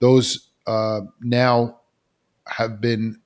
those 0.00 0.48
uh, 0.66 1.00
now 1.20 1.80
have 2.46 2.80
been 2.80 3.20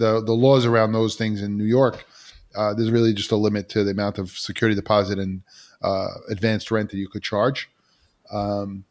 the 0.00 0.20
the 0.20 0.32
laws 0.32 0.66
around 0.66 0.92
those 0.92 1.14
things 1.14 1.42
in 1.42 1.56
New 1.56 1.64
York. 1.64 2.04
Uh, 2.56 2.74
there's 2.74 2.90
really 2.90 3.12
just 3.12 3.30
a 3.30 3.36
limit 3.36 3.68
to 3.68 3.84
the 3.84 3.92
amount 3.92 4.18
of 4.18 4.30
security 4.30 4.74
deposit 4.74 5.20
and 5.20 5.42
uh, 5.82 6.08
advanced 6.28 6.72
rent 6.72 6.90
that 6.90 6.96
you 6.96 7.08
could 7.08 7.22
charge. 7.22 7.70
Um, 8.32 8.84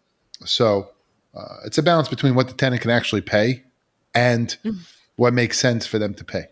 so 0.46 0.92
uh, 1.36 1.58
it's 1.66 1.78
a 1.78 1.84
balance 1.84 2.08
between 2.08 2.36
what 2.36 2.48
the 2.48 2.54
tenant 2.54 2.82
can 2.82 2.92
actually 2.92 3.22
pay 3.22 3.64
and 4.16 4.56
mm-hmm. 4.64 4.80
what 5.18 5.34
makes 5.34 5.60
sense 5.60 5.86
for 5.86 6.00
them 6.00 6.14
to 6.14 6.24
pay. 6.24 6.46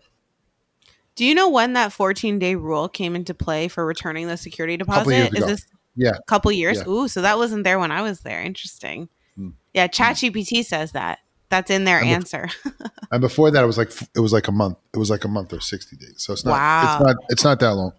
Do 1.15 1.23
you 1.23 1.33
know 1.33 1.49
when 1.49 1.73
that 1.73 1.93
14 1.93 2.39
day 2.39 2.55
rule 2.55 2.89
came 2.89 3.15
into 3.15 3.33
play 3.33 3.69
for 3.69 3.85
returning 3.85 4.27
the 4.27 4.37
security 4.37 4.75
deposit? 4.75 5.33
Is 5.35 5.45
this 5.45 5.65
yeah. 5.95 6.11
a 6.11 6.23
couple 6.23 6.51
years? 6.51 6.77
Yeah. 6.77 6.89
Ooh, 6.89 7.07
so 7.07 7.21
that 7.21 7.37
wasn't 7.37 7.63
there 7.63 7.79
when 7.79 7.91
I 7.91 8.01
was 8.01 8.19
there. 8.21 8.41
Interesting. 8.41 9.07
Mm. 9.39 9.53
Yeah, 9.73 9.87
ChatGPT 9.87 10.65
says 10.65 10.91
that. 10.91 11.19
That's 11.49 11.71
in 11.71 11.85
their 11.85 11.99
and 11.99 12.09
answer. 12.09 12.49
and 13.11 13.21
before 13.21 13.51
that, 13.51 13.63
it 13.63 13.67
was 13.67 13.77
like 13.77 13.91
it 14.15 14.19
was 14.19 14.33
like 14.33 14.47
a 14.47 14.51
month. 14.51 14.77
It 14.93 14.97
was 14.97 15.09
like 15.09 15.23
a 15.23 15.29
month 15.29 15.53
or 15.53 15.61
60 15.61 15.95
days. 15.95 16.15
So 16.17 16.33
it's 16.33 16.43
not 16.43 16.51
wow. 16.51 16.95
it's 16.95 17.05
not 17.05 17.15
it's 17.29 17.43
not 17.43 17.59
that 17.59 17.73
long. 17.73 17.93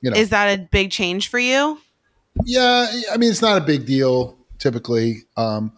You 0.00 0.10
know. 0.10 0.16
Is 0.16 0.30
that 0.30 0.58
a 0.58 0.62
big 0.62 0.90
change 0.90 1.28
for 1.28 1.38
you? 1.38 1.78
Yeah, 2.44 2.86
I 3.12 3.16
mean 3.16 3.30
it's 3.30 3.42
not 3.42 3.60
a 3.60 3.64
big 3.64 3.86
deal 3.86 4.38
typically. 4.58 5.22
Um, 5.36 5.72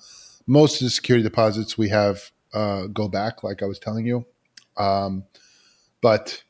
most 0.46 0.80
of 0.80 0.86
the 0.86 0.90
security 0.90 1.22
deposits 1.22 1.78
we 1.78 1.88
have 1.88 2.30
uh, 2.52 2.86
go 2.86 3.08
back, 3.08 3.42
like 3.42 3.62
I 3.62 3.66
was 3.66 3.78
telling 3.78 4.06
you. 4.06 4.26
Um, 4.76 5.24
but 6.02 6.42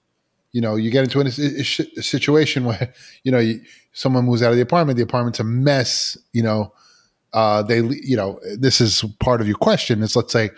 you 0.52 0.60
know, 0.60 0.76
you 0.76 0.90
get 0.90 1.04
into 1.04 1.20
a, 1.20 1.24
a, 1.24 2.02
situation 2.02 2.64
where 2.66 2.92
you 3.22 3.32
know 3.32 3.38
you, 3.38 3.60
someone 3.92 4.24
moves 4.24 4.42
out 4.42 4.50
of 4.50 4.56
the 4.56 4.62
apartment, 4.62 4.96
the 4.96 5.04
apartment's 5.04 5.40
a 5.40 5.44
mess. 5.44 6.16
You 6.32 6.42
know, 6.42 6.72
uh, 7.34 7.62
they 7.62 7.80
you 7.80 8.16
know 8.16 8.40
this 8.56 8.80
is 8.80 9.04
part 9.18 9.40
of 9.40 9.48
your 9.48 9.56
question. 9.56 10.02
Is 10.02 10.16
let's 10.16 10.32
say, 10.32 10.50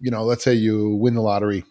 you 0.00 0.10
know, 0.10 0.22
let's 0.24 0.44
say 0.44 0.54
you 0.54 0.94
win 0.94 1.14
the 1.14 1.20
lottery, 1.20 1.64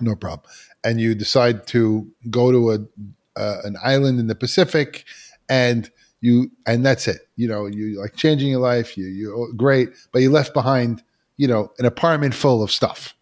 no 0.00 0.16
problem, 0.16 0.50
and 0.84 1.00
you 1.00 1.14
decide 1.14 1.66
to 1.68 2.10
go 2.28 2.50
to 2.50 2.72
a 2.72 3.40
uh, 3.40 3.62
an 3.64 3.76
island 3.82 4.18
in 4.18 4.26
the 4.26 4.34
Pacific, 4.34 5.04
and 5.48 5.90
you 6.20 6.50
and 6.66 6.84
that's 6.84 7.06
it. 7.06 7.28
You 7.36 7.46
know, 7.46 7.66
you 7.66 8.00
like 8.00 8.16
changing 8.16 8.48
your 8.48 8.60
life. 8.60 8.98
You 8.98 9.06
you 9.06 9.34
oh, 9.34 9.52
great, 9.56 9.90
but 10.10 10.22
you 10.22 10.30
left 10.30 10.52
behind, 10.52 11.02
you 11.36 11.46
know, 11.46 11.70
an 11.78 11.86
apartment 11.86 12.34
full 12.34 12.64
of 12.64 12.70
stuff. 12.72 13.14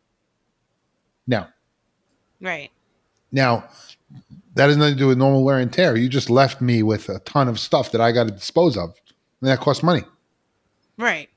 Now, 1.26 1.48
right 2.40 2.70
now, 3.30 3.68
that 4.54 4.68
has 4.68 4.76
nothing 4.78 4.94
to 4.94 4.98
do 4.98 5.08
with 5.08 5.18
normal 5.18 5.44
wear 5.44 5.58
and 5.58 5.70
tear. 5.70 5.96
You 5.96 6.08
just 6.08 6.30
left 6.30 6.62
me 6.62 6.82
with 6.82 7.10
a 7.10 7.18
ton 7.20 7.46
of 7.46 7.60
stuff 7.60 7.92
that 7.92 8.00
I 8.00 8.10
got 8.10 8.24
to 8.24 8.32
dispose 8.32 8.78
of, 8.78 8.94
and 9.42 9.50
that 9.50 9.60
costs 9.60 9.82
money. 9.82 10.02
Right. 11.00 11.28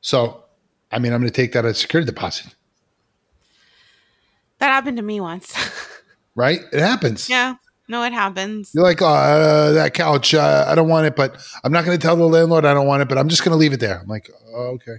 So, 0.00 0.44
I 0.90 0.98
mean, 0.98 1.12
I'm 1.12 1.20
going 1.20 1.30
to 1.30 1.34
take 1.34 1.52
that 1.52 1.64
as 1.64 1.78
security 1.78 2.10
deposit. 2.10 2.54
That 4.58 4.68
happened 4.68 4.96
to 4.96 5.02
me 5.02 5.20
once. 5.20 5.54
right? 6.34 6.60
It 6.72 6.80
happens. 6.80 7.28
Yeah. 7.28 7.54
No, 7.86 8.02
it 8.02 8.12
happens. 8.12 8.72
You're 8.74 8.84
like, 8.84 9.02
oh, 9.02 9.06
uh, 9.06 9.72
that 9.72 9.94
couch, 9.94 10.34
uh, 10.34 10.64
I 10.66 10.74
don't 10.74 10.88
want 10.88 11.06
it, 11.06 11.16
but 11.16 11.36
I'm 11.62 11.70
not 11.70 11.84
going 11.84 11.98
to 11.98 12.02
tell 12.02 12.16
the 12.16 12.24
landlord 12.24 12.64
I 12.64 12.72
don't 12.72 12.86
want 12.86 13.02
it, 13.02 13.08
but 13.08 13.18
I'm 13.18 13.28
just 13.28 13.44
going 13.44 13.52
to 13.52 13.58
leave 13.58 13.72
it 13.72 13.80
there. 13.80 14.00
I'm 14.00 14.08
like, 14.08 14.30
oh, 14.54 14.72
okay. 14.74 14.96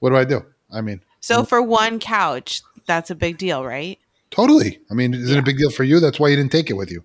What 0.00 0.10
do 0.10 0.16
I 0.16 0.24
do? 0.24 0.44
I 0.70 0.80
mean, 0.80 1.00
so 1.20 1.44
for 1.44 1.62
one 1.62 1.98
couch, 2.00 2.62
that's 2.86 3.10
a 3.10 3.14
big 3.14 3.38
deal, 3.38 3.64
right? 3.64 3.98
Totally. 4.30 4.80
I 4.90 4.94
mean, 4.94 5.14
is 5.14 5.30
yeah. 5.30 5.36
it 5.36 5.40
a 5.40 5.42
big 5.42 5.58
deal 5.58 5.70
for 5.70 5.84
you? 5.84 6.00
That's 6.00 6.18
why 6.20 6.28
you 6.28 6.36
didn't 6.36 6.52
take 6.52 6.70
it 6.70 6.74
with 6.74 6.90
you. 6.90 7.04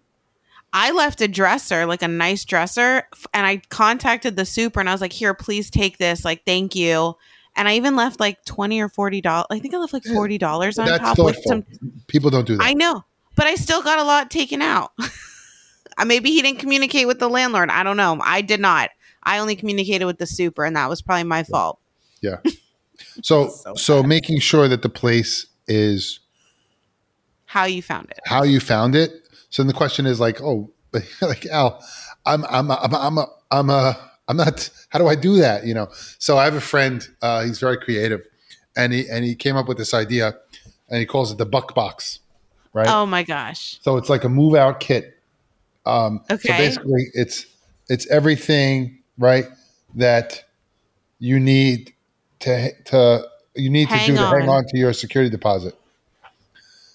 I 0.74 0.92
left 0.92 1.22
a 1.22 1.28
dresser, 1.28 1.86
like 1.86 2.02
a 2.02 2.08
nice 2.08 2.46
dresser, 2.46 3.04
and 3.34 3.46
I 3.46 3.62
contacted 3.70 4.36
the 4.36 4.46
super 4.46 4.80
and 4.80 4.88
I 4.88 4.94
was 4.94 5.02
like, 5.02 5.14
here, 5.14 5.34
please 5.34 5.70
take 5.70 5.98
this. 5.98 6.24
Like, 6.24 6.46
thank 6.46 6.76
you. 6.76 7.16
And 7.56 7.68
I 7.68 7.76
even 7.76 7.98
left 7.98 8.20
like 8.20 8.46
20 8.46 8.80
or 8.80 8.88
$40. 8.88 9.46
I 9.50 9.60
think 9.60 9.74
I 9.74 9.78
left 9.78 9.92
like 9.92 10.04
$40 10.04 10.80
on 10.80 10.86
That's 10.86 11.04
top. 11.04 11.18
Thoughtful. 11.18 11.44
Some, 11.46 11.66
People 12.08 12.30
don't 12.30 12.48
do 12.48 12.56
that. 12.56 12.64
I 12.66 12.74
know 12.74 13.04
but 13.36 13.48
I 13.48 13.56
still 13.56 13.82
got 13.82 14.00
a 14.00 14.04
lot 14.04 14.30
taken 14.32 14.62
out. 14.62 14.92
Uh, 15.98 16.06
maybe 16.06 16.32
he 16.32 16.42
didn't 16.42 16.60
communicate 16.60 17.06
with 17.06 17.20
the 17.20 17.30
landlord. 17.30 17.70
I 17.70 17.84
don't 17.84 17.98
know. 17.98 18.18
I 18.24 18.40
did 18.42 18.62
not. 18.62 18.92
I 19.24 19.40
only 19.40 19.58
communicated 19.58 20.06
with 20.06 20.20
the 20.20 20.26
super, 20.26 20.64
and 20.64 20.78
that 20.78 20.88
was 20.88 21.02
probably 21.02 21.26
my 21.26 21.44
fault. 21.44 21.80
Yeah. 22.22 22.38
So, 23.22 23.50
so, 23.50 23.76
so 23.76 24.02
making 24.02 24.40
sure 24.40 24.70
that 24.70 24.84
the 24.84 24.90
place 24.90 25.48
is 25.68 26.22
how 27.46 27.66
you 27.66 27.82
found 27.82 28.10
it. 28.10 28.20
How 28.26 28.44
you 28.44 28.62
found 28.62 28.96
it. 28.96 29.21
So 29.52 29.62
then 29.62 29.68
the 29.68 29.74
question 29.74 30.06
is 30.06 30.20
like, 30.20 30.42
oh, 30.42 30.72
like 31.22 31.46
Al, 31.46 31.84
I'm, 32.26 32.44
I'm, 32.50 32.72
I'm, 32.72 32.94
I'm, 32.94 33.18
a, 33.18 33.28
I'm 33.52 33.70
a, 33.70 34.12
I'm 34.28 34.38
not. 34.38 34.70
How 34.90 34.98
do 34.98 35.08
I 35.08 35.16
do 35.16 35.38
that? 35.38 35.66
You 35.66 35.74
know. 35.74 35.90
So 36.18 36.38
I 36.38 36.46
have 36.46 36.56
a 36.56 36.62
friend. 36.62 37.08
Uh, 37.22 37.44
he's 37.44 37.60
very 37.60 37.78
creative, 37.78 38.22
and 38.76 38.92
he 38.94 39.08
and 39.10 39.24
he 39.24 39.36
came 39.36 39.56
up 39.56 39.68
with 39.68 39.78
this 39.78 39.94
idea, 39.94 40.36
and 40.90 41.00
he 41.00 41.06
calls 41.06 41.32
it 41.32 41.38
the 41.38 41.46
buck 41.46 41.76
box 41.76 42.20
right? 42.74 42.88
Oh 42.88 43.06
my 43.06 43.24
gosh! 43.24 43.80
So 43.82 43.98
it's 43.98 44.10
like 44.10 44.24
a 44.24 44.30
move 44.30 44.56
out 44.56 44.80
kit. 44.80 45.18
Um, 45.86 46.24
okay. 46.30 46.50
So 46.50 46.58
basically, 46.58 47.06
it's 47.14 47.46
it's 47.90 48.08
everything 48.08 49.00
right 49.18 49.46
that 49.96 50.44
you 51.20 51.40
need 51.40 51.94
to 52.40 52.72
to 52.86 53.28
you 53.56 53.70
need 53.70 53.90
hang 53.90 54.08
to 54.08 54.14
do 54.14 54.20
on. 54.20 54.34
to 54.34 54.40
hang 54.40 54.50
on 54.50 54.66
to 54.66 54.78
your 54.78 54.94
security 54.94 55.30
deposit. 55.30 55.76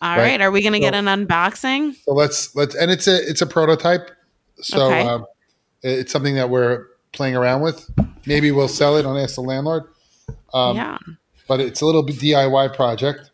All 0.03 0.17
right. 0.17 0.33
right. 0.33 0.41
Are 0.41 0.51
we 0.51 0.63
going 0.63 0.75
to 0.75 0.79
so, 0.79 0.91
get 0.91 0.95
an 0.95 1.07
unboxing? 1.07 1.95
So 2.05 2.13
let's 2.13 2.55
let's 2.55 2.75
and 2.75 2.91
it's 2.91 3.07
a 3.07 3.29
it's 3.29 3.43
a 3.43 3.47
prototype. 3.47 4.11
So 4.61 4.87
okay. 4.87 5.03
um, 5.03 5.27
it's 5.83 6.13
something 6.13 6.35
that 6.35 6.51
we're 6.51 6.87
playing 7.13 7.37
around 7.37 7.63
with. 7.63 7.91
Maybe 8.27 8.51
we'll 8.53 8.69
sell 8.69 8.97
it 8.97 9.07
on 9.07 9.17
Ask 9.17 9.37
the 9.37 9.43
Landlord. 9.43 9.85
Um, 10.53 10.77
yeah. 10.77 10.99
But 11.49 11.61
it's 11.61 11.81
a 11.81 11.87
little 11.87 12.05
DIY 12.05 12.75
project. 12.75 13.31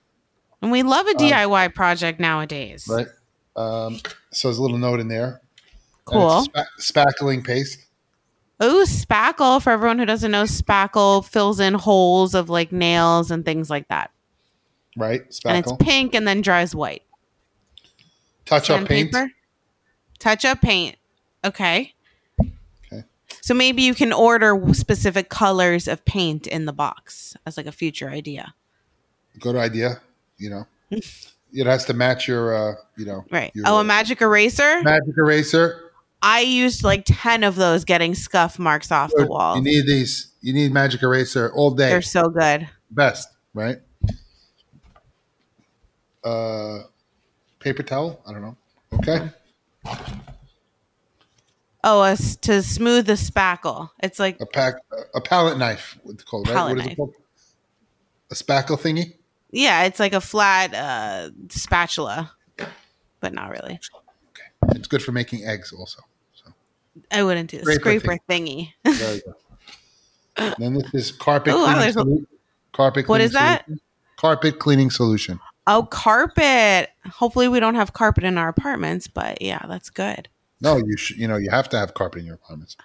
And 0.61 0.71
we 0.71 0.83
love 0.83 1.07
a 1.07 1.15
DIY 1.15 1.67
um, 1.67 1.73
project 1.73 2.21
nowadays. 2.21 2.87
Right. 2.89 3.09
Um, 3.57 4.01
so 4.31 4.49
there's 4.49 4.59
a 4.59 4.63
little 4.63 4.79
note 4.79 5.01
in 5.01 5.09
there. 5.09 5.41
Cool. 6.05 6.47
spackling 6.79 7.45
paste. 7.45 7.87
Oh, 8.61 8.85
spackle. 8.87 9.63
For 9.63 9.71
everyone 9.71 9.99
who 9.99 10.05
doesn't 10.05 10.31
know, 10.31 10.45
spackle 10.45 11.25
fills 11.25 11.59
in 11.59 11.75
holes 11.75 12.35
of 12.35 12.49
like 12.49 12.71
nails 12.71 13.31
and 13.31 13.45
things 13.45 13.71
like 13.71 13.89
that. 13.89 14.11
Right. 14.97 15.29
Spackle. 15.31 15.51
And 15.51 15.59
it's 15.59 15.73
pink 15.79 16.15
and 16.15 16.27
then 16.27 16.41
dries 16.43 16.75
white. 16.75 17.03
Touch 18.45 18.71
up 18.71 18.87
paint. 18.87 19.15
Touch 20.19 20.45
up 20.45 20.61
paint. 20.61 20.97
Okay. 21.45 21.95
Okay. 22.41 23.05
So 23.41 23.55
maybe 23.55 23.83
you 23.83 23.95
can 23.95 24.13
order 24.13 24.61
specific 24.73 25.29
colors 25.29 25.89
of 25.89 26.05
paint 26.05 26.47
in 26.47 26.67
the 26.67 26.73
box 26.73 27.37
as 27.47 27.57
like 27.57 27.67
a 27.67 27.73
future 27.73 28.11
idea. 28.11 28.55
Good 29.41 29.57
idea 29.57 30.01
you 30.43 30.51
know. 30.51 30.67
it 30.91 31.67
has 31.67 31.87
to 31.87 31.95
match 31.95 32.29
your, 32.29 32.55
uh, 32.55 32.75
you 32.97 33.07
know. 33.07 33.25
Right. 33.31 33.53
Your, 33.55 33.65
oh, 33.69 33.79
a 33.79 33.85
magic 33.85 34.21
eraser? 34.21 34.83
Magic 34.83 35.15
eraser. 35.17 35.91
I 36.21 36.41
used 36.41 36.85
like 36.85 37.05
10 37.07 37.45
of 37.45 37.57
those 37.57 37.85
getting 37.85 38.15
scuff 38.15 38.59
marks 38.59 38.93
off 38.93 39.11
the 39.15 39.27
wall. 39.27 39.57
You 39.57 39.63
need 39.63 39.87
these. 39.87 40.29
You 40.41 40.53
need 40.53 40.73
magic 40.73 41.03
eraser 41.03 41.53
all 41.55 41.71
day. 41.71 41.89
They're 41.89 42.03
so 42.03 42.29
good. 42.29 42.69
Best, 42.91 43.29
right? 43.55 43.79
Uh, 46.25 46.81
paper 47.59 47.83
towel? 47.83 48.23
I 48.27 48.33
don't 48.33 48.43
know. 48.43 48.57
Okay. 48.95 49.31
Oh, 51.85 52.03
a, 52.03 52.17
to 52.17 52.63
smooth 52.63 53.07
the 53.07 53.15
spackle. 53.15 53.91
It's 54.03 54.19
like 54.19 54.41
a 54.41 54.47
pack, 54.47 54.75
a 55.15 55.21
palette 55.21 55.59
knife. 55.59 55.99
What's 56.05 56.23
called? 56.23 56.49
Right? 56.49 56.69
What 56.69 56.77
knife. 56.77 56.97
Called? 56.97 57.15
A 58.31 58.35
spackle 58.35 58.79
thingy. 58.79 59.15
Yeah, 59.51 59.85
it's 59.85 59.99
like 59.99 60.15
a 60.15 60.21
flat 60.21 60.73
uh, 60.75 61.31
spatula, 61.49 62.33
but 63.21 63.35
not 63.35 63.51
really. 63.51 63.81
Okay, 64.29 64.77
it's 64.77 64.89
good 64.89 65.03
for 65.03 65.13
making 65.13 65.45
eggs, 65.45 65.73
also. 65.73 66.03
So 66.33 66.53
I 67.11 67.23
wouldn't 67.23 67.51
do 67.51 67.59
scraper, 67.61 67.81
scraper 67.81 68.19
thingy. 68.29 68.73
there 68.85 69.17
you 69.17 69.23
go. 70.37 70.55
then 70.59 70.75
this 70.75 70.95
is 70.95 71.13
carpet 71.19 71.53
Ooh, 71.53 71.65
cleaning. 71.65 71.95
Solu- 71.95 72.27
carpet. 72.73 73.09
What 73.09 73.21
is 73.21 73.33
that? 73.33 73.67
Carpet 74.17 74.61
cleaning 74.61 74.91
solution. 74.91 75.41
Oh, 75.67 75.85
carpet. 75.85 76.91
Hopefully, 77.07 77.49
we 77.49 77.61
don't 77.61 77.77
have 77.77 77.93
carpet 77.93 78.25
in 78.25 78.37
our 78.37 78.49
apartments, 78.49 79.07
but 79.07 79.41
yeah, 79.41 79.65
that's 79.69 79.91
good. 79.91 80.29
No, 80.61 80.77
you 80.77 80.97
should. 80.97 81.17
You 81.19 81.29
know, 81.29 81.37
you 81.37 81.51
have 81.51 81.69
to 81.71 81.79
have 81.79 81.95
carpet 81.95 82.21
in 82.21 82.27
your 82.27 82.35
apartments. 82.37 82.77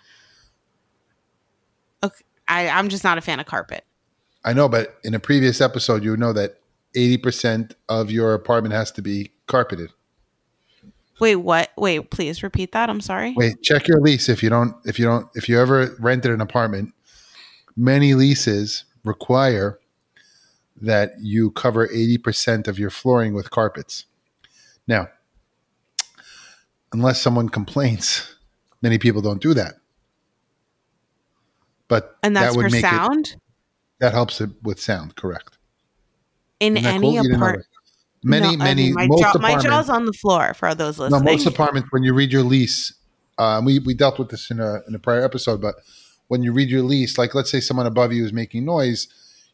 Okay, 2.03 2.24
I, 2.48 2.69
I'm 2.69 2.89
just 2.89 3.03
not 3.03 3.17
a 3.17 3.22
fan 3.22 3.39
of 3.39 3.46
carpet. 3.46 3.84
I 4.46 4.53
know, 4.53 4.69
but 4.69 4.98
in 5.03 5.13
a 5.13 5.19
previous 5.19 5.60
episode, 5.60 6.03
you 6.03 6.15
know 6.15 6.34
that 6.34 6.60
80% 6.96 7.74
of 7.89 8.12
your 8.12 8.34
apartment 8.34 8.74
has 8.74 8.91
to 8.93 9.01
be 9.01 9.31
carpeted. 9.48 9.91
Wait, 11.19 11.38
what? 11.38 11.72
Wait, 11.77 12.12
please 12.12 12.43
repeat 12.43 12.72
that. 12.74 12.89
I'm 12.89 13.01
sorry. 13.01 13.34
Wait, 13.36 13.62
check 13.63 13.88
your 13.88 14.00
lease 14.00 14.29
if 14.29 14.43
you 14.43 14.50
don't 14.50 14.75
if 14.86 15.00
you 15.00 15.05
don't 15.05 15.27
if 15.34 15.50
you 15.50 15.60
ever 15.60 15.96
rented 16.00 16.31
an 16.31 16.41
apartment, 16.41 16.93
many 17.75 18.13
leases 18.13 18.86
require 19.03 19.79
that 20.81 21.12
you 21.19 21.51
cover 21.51 21.88
80% 21.88 22.67
of 22.67 22.77
your 22.77 22.89
flooring 22.89 23.34
with 23.34 23.50
carpets. 23.50 24.05
Now, 24.88 25.10
unless 26.93 27.22
someone 27.22 27.50
complains, 27.50 28.36
many 28.81 28.98
people 28.98 29.22
don't 29.22 29.41
do 29.41 29.53
that. 29.53 29.75
But 31.88 32.17
and 32.22 32.36
that's 32.36 32.53
that 32.53 32.57
would 32.57 32.65
for 32.65 32.69
make 32.69 32.84
it 32.84 32.88
sound 32.88 33.36
that 34.00 34.13
helps 34.13 34.41
it 34.41 34.50
with 34.62 34.79
sound, 34.79 35.15
correct? 35.15 35.57
in 36.60 36.77
any 36.77 37.00
cool? 37.00 37.13
You 37.13 37.22
didn't 37.24 37.31
know 37.31 37.46
apartment. 37.46 37.67
Many, 38.24 38.57
many, 38.57 38.91
my, 38.91 39.07
most 39.07 39.22
jaw, 39.22 39.39
my 39.39 39.57
jaw's 39.57 39.89
on 39.89 40.05
the 40.05 40.13
floor 40.13 40.53
for 40.53 40.74
those 40.74 40.98
No, 40.98 41.05
listening. 41.05 41.24
most 41.24 41.46
apartments 41.46 41.89
when 41.91 42.03
you 42.03 42.13
read 42.13 42.31
your 42.34 42.43
lease, 42.43 42.93
um, 43.38 43.63
we 43.63 43.79
we 43.79 43.93
dealt 43.93 44.17
with 44.19 44.29
this 44.29 44.50
in 44.50 44.60
a 44.60 44.81
in 44.88 44.96
a 44.96 45.00
prior 45.00 45.24
episode, 45.24 45.62
but 45.62 45.75
when 46.27 46.41
you 46.43 46.51
read 46.51 46.69
your 46.69 46.81
lease, 46.81 47.17
like 47.17 47.36
let's 47.36 47.51
say 47.51 47.60
someone 47.60 47.86
above 47.86 48.12
you 48.12 48.25
is 48.25 48.34
making 48.34 48.65
noise, 48.65 49.07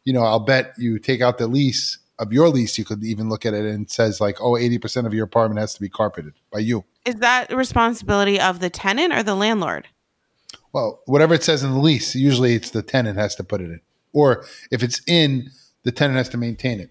you 0.04 0.12
know, 0.12 0.22
I'll 0.22 0.40
bet 0.40 0.74
you 0.78 0.98
take 0.98 1.20
out 1.20 1.38
the 1.38 1.46
lease 1.46 1.98
of 2.20 2.32
your 2.32 2.48
lease, 2.48 2.78
you 2.78 2.84
could 2.84 3.02
even 3.02 3.28
look 3.28 3.44
at 3.44 3.54
it 3.54 3.64
and 3.64 3.86
it 3.86 3.90
says 3.90 4.20
like, 4.20 4.40
oh, 4.40 4.52
80% 4.52 5.04
of 5.06 5.12
your 5.12 5.24
apartment 5.24 5.58
has 5.58 5.74
to 5.74 5.80
be 5.80 5.88
carpeted 5.88 6.34
by 6.52 6.60
you. 6.60 6.84
Is 7.04 7.16
that 7.16 7.52
responsibility 7.52 8.38
of 8.40 8.60
the 8.60 8.70
tenant 8.70 9.12
or 9.12 9.22
the 9.24 9.34
landlord? 9.34 9.88
Well, 10.72 11.00
whatever 11.06 11.34
it 11.34 11.42
says 11.42 11.64
in 11.64 11.72
the 11.72 11.78
lease, 11.80 12.14
usually 12.14 12.54
it's 12.54 12.70
the 12.70 12.82
tenant 12.82 13.18
has 13.18 13.34
to 13.36 13.44
put 13.44 13.60
it 13.60 13.64
in. 13.64 13.80
Or 14.12 14.44
if 14.70 14.82
it's 14.84 15.02
in, 15.08 15.50
the 15.82 15.90
tenant 15.90 16.16
has 16.16 16.28
to 16.30 16.36
maintain 16.36 16.80
it. 16.80 16.90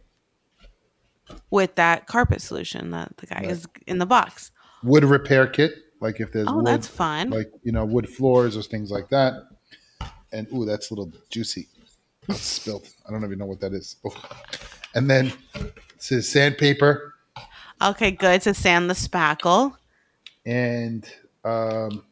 with 1.49 1.75
that 1.75 2.05
carpet 2.07 2.41
solution 2.41 2.91
that 2.91 3.15
the 3.17 3.27
guy 3.27 3.35
Right. 3.41 3.49
is 3.51 3.65
in 3.87 3.99
the 3.99 4.05
box. 4.05 4.51
Wood 4.83 5.03
repair 5.05 5.47
kit, 5.47 5.71
like 6.01 6.19
if 6.19 6.31
there's 6.33 6.47
Oh, 6.49 6.57
wood, 6.57 6.65
that's 6.67 6.87
fun. 6.87 7.29
like 7.29 7.49
you 7.63 7.71
know 7.71 7.85
wood 7.85 8.09
floors 8.09 8.57
or 8.57 8.61
things 8.61 8.91
like 8.91 9.09
that. 9.09 9.33
And 10.33 10.47
ooh, 10.53 10.65
that's 10.65 10.91
a 10.91 10.93
little 10.93 11.11
juicy. 11.29 11.67
It's 12.29 12.41
spilled. 12.41 12.87
I 13.07 13.11
don't 13.11 13.23
even 13.23 13.37
know 13.39 13.45
what 13.45 13.59
that 13.61 13.73
is. 13.73 13.95
Oh. 14.05 14.15
And 14.95 15.09
then 15.09 15.33
it 15.55 15.73
says 15.97 16.29
sandpaper 16.29 17.13
okay, 17.83 18.11
good 18.11 18.41
to 18.43 18.53
sand 18.53 18.89
the 18.89 18.93
spackle. 18.93 19.75
and 20.45 21.09
um, 21.43 22.03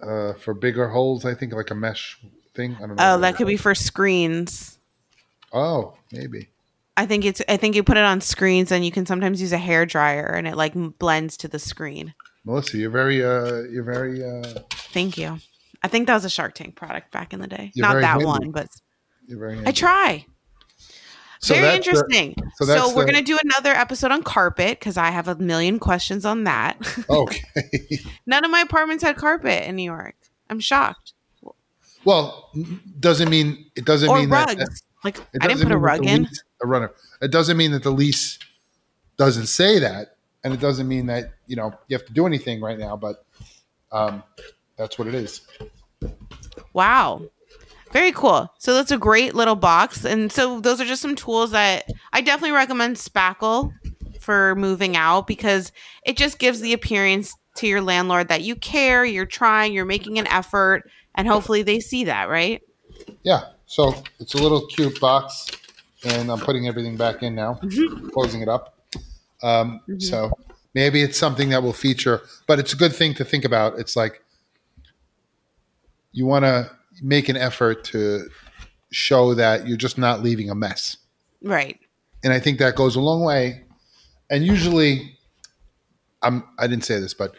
uh, 0.00 0.32
for 0.34 0.54
bigger 0.54 0.88
holes, 0.88 1.24
I 1.24 1.34
think 1.34 1.52
like 1.52 1.70
a 1.70 1.74
mesh 1.74 2.18
thing. 2.54 2.76
I 2.76 2.80
don't 2.80 2.96
know. 2.96 3.14
Oh, 3.14 3.18
that 3.20 3.36
could 3.36 3.46
be 3.46 3.56
for 3.56 3.74
screens. 3.74 4.78
Oh, 5.52 5.94
maybe. 6.12 6.48
I 6.96 7.06
think 7.06 7.24
it's. 7.24 7.42
I 7.48 7.56
think 7.56 7.76
you 7.76 7.82
put 7.82 7.96
it 7.96 8.04
on 8.04 8.20
screens, 8.20 8.72
and 8.72 8.84
you 8.84 8.90
can 8.90 9.06
sometimes 9.06 9.40
use 9.40 9.52
a 9.52 9.58
hair 9.58 9.86
dryer, 9.86 10.26
and 10.26 10.46
it 10.46 10.56
like 10.56 10.74
blends 10.98 11.36
to 11.38 11.48
the 11.48 11.58
screen. 11.58 12.14
Melissa, 12.44 12.78
you're 12.78 12.90
very 12.90 13.22
uh, 13.24 13.62
you're 13.62 13.84
very 13.84 14.24
uh, 14.24 14.60
Thank 14.92 15.18
you. 15.18 15.38
I 15.82 15.88
think 15.88 16.06
that 16.06 16.14
was 16.14 16.24
a 16.24 16.30
Shark 16.30 16.54
Tank 16.54 16.76
product 16.76 17.10
back 17.10 17.32
in 17.32 17.40
the 17.40 17.46
day. 17.46 17.70
You're 17.74 17.86
Not 17.86 17.94
that 18.00 18.04
handy. 18.04 18.24
one, 18.26 18.50
but. 18.50 18.68
I 19.66 19.72
try. 19.72 20.26
So 21.42 21.54
Very 21.54 21.66
that's 21.66 21.86
the- 21.86 21.90
interesting. 21.92 22.34
so 22.56 22.64
so 22.66 22.94
we're 22.94 23.06
the- 23.06 23.12
gonna 23.12 23.24
do 23.24 23.38
another 23.42 23.70
episode 23.70 24.10
on 24.10 24.22
carpet 24.22 24.78
because 24.78 24.96
I 24.98 25.10
have 25.10 25.26
a 25.28 25.36
million 25.36 25.78
questions 25.78 26.24
on 26.26 26.44
that. 26.44 26.76
okay. 27.08 27.42
None 28.26 28.44
of 28.44 28.50
my 28.50 28.60
apartments 28.60 29.02
had 29.02 29.16
carpet 29.16 29.64
in 29.66 29.76
New 29.76 29.84
York. 29.84 30.16
I'm 30.50 30.60
shocked. 30.60 31.14
well, 32.04 32.50
doesn't 32.98 33.30
mean 33.30 33.66
it 33.76 33.84
doesn't 33.86 34.08
or 34.10 34.18
mean 34.18 34.28
that- 34.30 34.58
like 35.04 35.18
I 35.40 35.46
didn't 35.46 35.62
put 35.62 35.72
a 35.72 35.78
rug 35.78 36.04
in. 36.04 36.24
lease- 36.24 36.42
a 36.62 36.66
runner. 36.66 36.92
It 37.22 37.30
doesn't 37.30 37.56
mean 37.56 37.70
that 37.72 37.84
the 37.84 37.90
lease 37.90 38.38
doesn't 39.16 39.46
say 39.46 39.78
that, 39.78 40.16
and 40.44 40.52
it 40.52 40.60
doesn't 40.60 40.88
mean 40.88 41.06
that 41.06 41.32
you 41.46 41.56
know 41.56 41.72
you 41.88 41.96
have 41.96 42.06
to 42.06 42.12
do 42.12 42.26
anything 42.26 42.60
right 42.60 42.78
now. 42.78 42.96
But 42.96 43.24
um, 43.92 44.22
that's 44.80 44.98
what 44.98 45.06
it 45.06 45.14
is. 45.14 45.42
Wow. 46.72 47.22
Very 47.92 48.12
cool. 48.12 48.50
So 48.58 48.74
that's 48.74 48.90
a 48.90 48.98
great 48.98 49.34
little 49.34 49.56
box. 49.56 50.04
And 50.04 50.32
so 50.32 50.60
those 50.60 50.80
are 50.80 50.86
just 50.86 51.02
some 51.02 51.16
tools 51.16 51.50
that 51.50 51.86
I 52.12 52.22
definitely 52.22 52.52
recommend 52.52 52.96
Spackle 52.96 53.72
for 54.20 54.54
moving 54.54 54.96
out 54.96 55.26
because 55.26 55.70
it 56.06 56.16
just 56.16 56.38
gives 56.38 56.60
the 56.60 56.72
appearance 56.72 57.34
to 57.56 57.66
your 57.66 57.82
landlord 57.82 58.28
that 58.28 58.42
you 58.42 58.56
care, 58.56 59.04
you're 59.04 59.26
trying, 59.26 59.72
you're 59.74 59.84
making 59.84 60.18
an 60.18 60.26
effort, 60.28 60.88
and 61.14 61.28
hopefully 61.28 61.62
they 61.62 61.80
see 61.80 62.04
that, 62.04 62.28
right? 62.28 62.62
Yeah. 63.22 63.40
So 63.66 63.94
it's 64.18 64.34
a 64.34 64.38
little 64.38 64.66
cute 64.66 64.98
box, 65.00 65.48
and 66.04 66.30
I'm 66.30 66.38
putting 66.38 66.68
everything 66.68 66.96
back 66.96 67.22
in 67.22 67.34
now, 67.34 67.60
closing 68.12 68.40
it 68.40 68.48
up. 68.48 68.78
Um, 69.42 69.80
So 69.98 70.30
maybe 70.74 71.02
it's 71.02 71.18
something 71.18 71.50
that 71.50 71.62
will 71.62 71.72
feature, 71.72 72.22
but 72.46 72.58
it's 72.58 72.72
a 72.72 72.76
good 72.76 72.94
thing 72.94 73.14
to 73.14 73.24
think 73.24 73.44
about. 73.44 73.78
It's 73.78 73.96
like 73.96 74.22
you 76.12 76.26
want 76.26 76.44
to 76.44 76.70
make 77.02 77.28
an 77.28 77.36
effort 77.36 77.84
to 77.84 78.28
show 78.90 79.34
that 79.34 79.66
you're 79.66 79.76
just 79.76 79.96
not 79.98 80.22
leaving 80.22 80.50
a 80.50 80.54
mess. 80.54 80.96
Right. 81.42 81.78
and 82.22 82.32
I 82.32 82.38
think 82.40 82.58
that 82.58 82.74
goes 82.76 82.96
a 82.96 83.00
long 83.00 83.22
way. 83.24 83.62
And 84.28 84.44
usually, 84.44 85.16
I'm 86.22 86.44
I 86.58 86.66
didn't 86.66 86.84
say 86.84 87.00
this, 87.00 87.14
but 87.14 87.34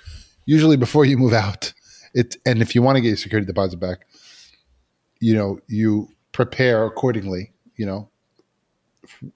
usually 0.45 0.75
before 0.77 1.05
you 1.05 1.17
move 1.17 1.33
out, 1.33 1.71
it 2.13 2.35
and 2.45 2.61
if 2.61 2.73
you 2.75 2.81
want 2.81 2.95
to 2.95 3.01
get 3.01 3.09
your 3.09 3.17
security 3.17 3.45
deposit 3.45 3.77
back, 3.79 4.07
you 5.19 5.33
know 5.35 5.59
you 5.67 6.09
prepare 6.31 6.83
accordingly, 6.85 7.51
you 7.77 7.85
know, 7.85 8.09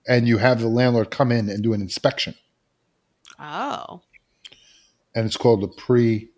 and 0.08 0.28
you 0.28 0.38
have 0.39 0.60
the 0.62 0.67
landlord 0.67 1.12
come 1.12 1.32
in 1.32 1.48
and 1.50 1.62
do 1.63 1.74
an 1.74 1.82
inspection, 1.82 2.34
Oh. 3.39 4.02
and 5.13 5.26
it's 5.26 5.38
called 5.38 5.63
a 5.63 5.67
pre 5.67 6.30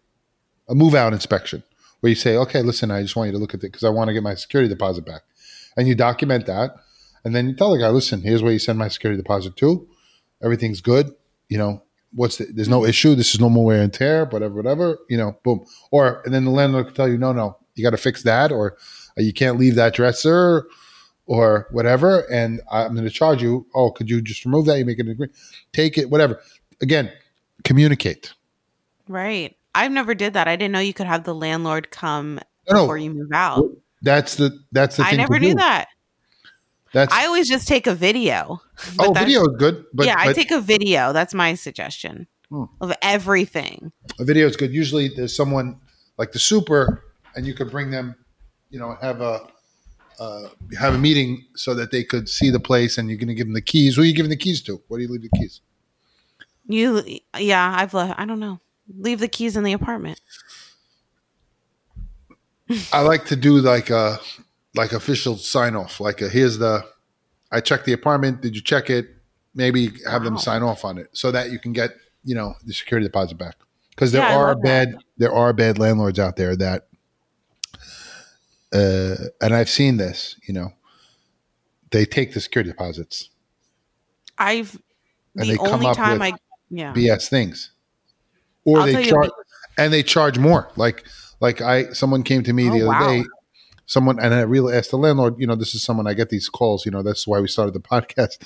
a 0.67 0.75
move 0.75 0.93
out 0.95 1.13
inspection, 1.13 1.63
where 1.99 2.09
you 2.09 2.15
say, 2.15 2.37
okay, 2.37 2.61
listen, 2.61 2.91
I 2.91 3.01
just 3.01 3.15
want 3.15 3.27
you 3.27 3.33
to 3.33 3.37
look 3.39 3.53
at 3.53 3.59
it 3.59 3.71
because 3.71 3.83
I 3.83 3.89
want 3.89 4.07
to 4.09 4.13
get 4.13 4.23
my 4.23 4.35
security 4.35 4.69
deposit 4.69 5.05
back, 5.05 5.23
and 5.75 5.87
you 5.87 5.95
document 5.95 6.45
that, 6.45 6.75
and 7.23 7.35
then 7.35 7.49
you 7.49 7.55
tell 7.55 7.71
the 7.71 7.79
guy, 7.79 7.89
listen, 7.89 8.21
here's 8.21 8.41
where 8.41 8.53
you 8.53 8.59
send 8.59 8.79
my 8.79 8.87
security 8.87 9.21
deposit 9.21 9.55
to. 9.57 9.87
Everything's 10.41 10.81
good. 10.81 11.13
You 11.49 11.57
know, 11.57 11.83
what's 12.13 12.37
the, 12.37 12.45
there's 12.45 12.69
no 12.69 12.85
issue. 12.85 13.15
This 13.15 13.33
is 13.33 13.39
normal 13.39 13.65
wear 13.65 13.81
and 13.81 13.93
tear, 13.93 14.25
whatever, 14.25 14.55
whatever. 14.55 14.99
You 15.09 15.17
know, 15.17 15.37
boom. 15.43 15.65
Or 15.91 16.21
and 16.23 16.33
then 16.33 16.45
the 16.45 16.51
landlord 16.51 16.85
can 16.85 16.95
tell 16.95 17.09
you, 17.09 17.17
no, 17.17 17.33
no, 17.33 17.57
you 17.75 17.83
got 17.83 17.91
to 17.91 17.97
fix 17.97 18.23
that, 18.23 18.51
or 18.51 18.77
uh, 19.17 19.21
you 19.21 19.33
can't 19.33 19.57
leave 19.57 19.75
that 19.75 19.93
dresser, 19.93 20.67
or 21.25 21.67
whatever. 21.71 22.21
And 22.31 22.61
I'm 22.71 22.93
going 22.93 23.03
to 23.03 23.09
charge 23.09 23.41
you. 23.41 23.67
Oh, 23.75 23.91
could 23.91 24.09
you 24.09 24.21
just 24.21 24.45
remove 24.45 24.65
that? 24.67 24.77
You 24.77 24.85
make 24.85 24.99
it 24.99 25.05
an 25.05 25.11
agreement. 25.11 25.37
Take 25.73 25.97
it, 25.97 26.09
whatever. 26.09 26.39
Again, 26.81 27.11
communicate. 27.63 28.33
Right. 29.07 29.56
I've 29.77 29.91
never 29.91 30.13
did 30.15 30.33
that. 30.33 30.47
I 30.47 30.55
didn't 30.55 30.71
know 30.71 30.79
you 30.79 30.93
could 30.93 31.07
have 31.07 31.23
the 31.23 31.35
landlord 31.35 31.91
come 31.91 32.39
No, 32.69 32.81
before 32.81 32.97
you 32.97 33.11
move 33.11 33.31
out. 33.33 33.65
That's 34.01 34.35
the 34.35 34.59
that's 34.71 34.97
the 34.97 35.03
I 35.03 35.11
never 35.13 35.39
knew 35.39 35.49
do. 35.49 35.55
that. 35.55 35.87
That's 36.93 37.13
I 37.13 37.25
always 37.25 37.47
just 37.49 37.67
take 37.67 37.85
a 37.87 37.93
video. 37.95 38.61
Oh, 38.99 39.11
video 39.13 39.41
is 39.41 39.55
good, 39.57 39.85
but 39.93 40.05
yeah, 40.05 40.15
I 40.17 40.33
take 40.33 40.51
a 40.51 40.61
video. 40.61 41.13
That's 41.13 41.33
my 41.33 41.55
suggestion 41.55 42.27
Hmm. 42.49 42.63
of 42.79 42.93
everything. 43.01 43.91
a 44.19 44.23
video 44.23 44.47
is 44.47 44.55
good. 44.55 44.71
Usually, 44.73 45.09
there's 45.09 45.35
someone 45.35 45.79
like 46.17 46.31
the 46.31 46.39
super, 46.39 47.03
and 47.35 47.45
you 47.45 47.53
could 47.53 47.69
bring 47.69 47.91
them, 47.91 48.15
you 48.69 48.79
know, 48.79 48.95
have 49.01 49.19
a 49.19 49.47
uh, 50.19 50.47
have 50.79 50.95
a 50.95 50.97
meeting 50.97 51.45
so 51.55 51.73
that 51.75 51.91
they 51.91 52.03
could 52.03 52.29
see 52.29 52.49
the 52.49 52.59
place, 52.59 52.97
and 52.97 53.09
you're 53.09 53.17
going 53.17 53.27
to 53.27 53.35
give 53.35 53.47
them 53.47 53.53
the 53.53 53.61
keys. 53.61 53.95
Who 53.97 54.01
are 54.01 54.05
you 54.05 54.13
giving 54.13 54.29
the 54.29 54.37
keys 54.37 54.61
to? 54.63 54.81
Where 54.87 54.97
do 54.97 55.03
you 55.05 55.11
leave 55.11 55.23
the 55.23 55.37
keys? 55.37 55.59
You, 56.67 57.03
yeah, 57.37 57.73
I've 57.77 57.93
left. 57.93 58.19
I 58.19 58.25
don't 58.25 58.39
know. 58.39 58.59
Leave 58.95 59.19
the 59.19 59.27
keys 59.27 59.57
in 59.57 59.63
the 59.63 59.73
apartment. 59.73 60.21
I 62.91 63.01
like 63.01 63.25
to 63.27 63.35
do 63.35 63.59
like 63.59 63.89
a 63.89 64.19
like 64.75 64.91
official 64.91 65.37
sign 65.37 65.75
off. 65.75 65.99
Like 65.99 66.21
a, 66.21 66.29
here's 66.29 66.57
the 66.57 66.83
I 67.51 67.61
checked 67.61 67.85
the 67.85 67.93
apartment. 67.93 68.41
Did 68.41 68.55
you 68.55 68.61
check 68.61 68.89
it? 68.89 69.07
Maybe 69.55 69.91
have 70.09 70.23
them 70.23 70.37
sign 70.37 70.63
off 70.63 70.85
on 70.85 70.97
it 70.97 71.09
so 71.13 71.31
that 71.31 71.51
you 71.51 71.59
can 71.59 71.73
get 71.73 71.91
you 72.23 72.35
know 72.35 72.55
the 72.65 72.73
security 72.73 73.07
deposit 73.07 73.37
back. 73.37 73.55
Because 73.89 74.11
there 74.11 74.21
Yeah, 74.21 74.37
are 74.37 74.47
love 74.49 74.61
that. 74.63 74.91
bad 74.91 74.97
there 75.17 75.33
are 75.33 75.53
bad 75.53 75.79
landlords 75.79 76.19
out 76.19 76.35
there 76.35 76.55
that, 76.57 76.87
uh, 78.73 79.15
and 79.41 79.53
I've 79.55 79.69
seen 79.69 79.97
this. 79.97 80.35
You 80.47 80.53
know, 80.53 80.73
they 81.91 82.05
take 82.05 82.33
the 82.33 82.41
security 82.41 82.69
deposits, 82.69 83.29
I've 84.37 84.77
And 85.35 85.45
the 85.45 85.53
they 85.53 85.57
come 85.57 85.73
only 85.75 85.87
up 85.87 85.95
time 85.95 86.19
with 86.19 86.33
I 86.33 86.33
yeah 86.69 86.93
BS 86.93 87.29
things, 87.29 87.71
or 88.67 88.81
I'll 88.81 88.85
they 88.85 89.05
charge 89.05 89.29
and 89.77 89.91
they 89.93 90.03
charge 90.03 90.37
more. 90.37 90.69
Like 90.75 91.03
like 91.39 91.61
I 91.61 91.91
someone 91.93 92.21
came 92.23 92.43
to 92.43 92.53
me 92.53 92.69
Oh, 92.69 92.73
the 92.73 92.81
other 92.81 92.87
wow. 92.87 93.07
day. 93.07 93.23
Someone 93.85 94.19
and 94.19 94.33
I 94.33 94.41
really 94.41 94.75
asked 94.75 94.91
the 94.91 94.97
landlord. 94.97 95.35
You 95.39 95.47
know, 95.47 95.55
this 95.55 95.73
is 95.73 95.81
someone 95.81 96.07
I 96.07 96.13
get 96.13 96.29
these 96.29 96.49
calls. 96.49 96.85
You 96.85 96.91
know, 96.91 97.01
that's 97.01 97.25
why 97.25 97.39
we 97.39 97.47
started 97.47 97.73
the 97.73 97.79
podcast. 97.95 98.37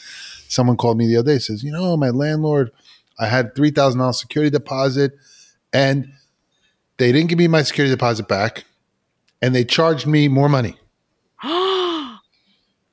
Someone 0.47 0.77
called 0.77 0.97
me 0.97 1.07
the 1.07 1.17
other 1.17 1.33
day. 1.33 1.39
Says, 1.39 1.63
you 1.63 1.71
know, 1.71 1.97
my 1.97 2.09
landlord, 2.11 2.71
I 3.19 3.25
had 3.27 3.55
three 3.55 3.71
thousand 3.71 3.99
dollars 3.99 4.19
security 4.19 4.51
deposit, 4.51 5.13
and 5.73 6.13
they 6.97 7.11
didn't 7.11 7.29
give 7.29 7.39
me 7.39 7.47
my 7.47 7.63
security 7.63 7.91
deposit 7.91 8.27
back, 8.27 8.65
and 9.41 9.55
they 9.55 9.65
charged 9.65 10.05
me 10.05 10.27
more 10.27 10.47
money. 10.47 10.75
I'm 11.41 12.19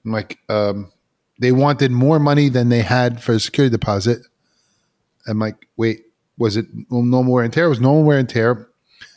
like, 0.05 0.38
um, 0.49 0.91
they 1.38 1.53
wanted 1.53 1.91
more 1.91 2.19
money 2.19 2.49
than 2.49 2.71
they 2.71 2.81
had 2.81 3.23
for 3.23 3.33
a 3.33 3.41
security 3.41 3.71
deposit. 3.75 4.21
I'm 5.27 5.38
like, 5.38 5.69
wait, 5.77 6.05
was 6.38 6.57
it 6.57 6.66
no 6.90 7.22
more 7.22 7.37
wear 7.37 7.44
and 7.44 7.53
tear? 7.53 7.66
It 7.66 7.70
was 7.70 7.81
no 7.81 7.94
more 7.94 8.05
wear 8.05 8.18
and 8.18 8.29
tear, 8.29 8.68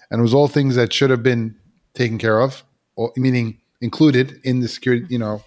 and 0.10 0.20
it 0.20 0.22
was 0.22 0.34
all 0.34 0.48
things 0.48 0.76
that 0.76 0.92
should 0.92 1.10
have 1.10 1.24
been 1.24 1.56
taken 1.94 2.18
care 2.18 2.42
of, 2.42 2.64
or, 2.96 3.12
meaning 3.16 3.58
included 3.82 4.40
in 4.44 4.60
the 4.60 4.68
security, 4.68 5.06
you 5.10 5.18
know, 5.20 5.44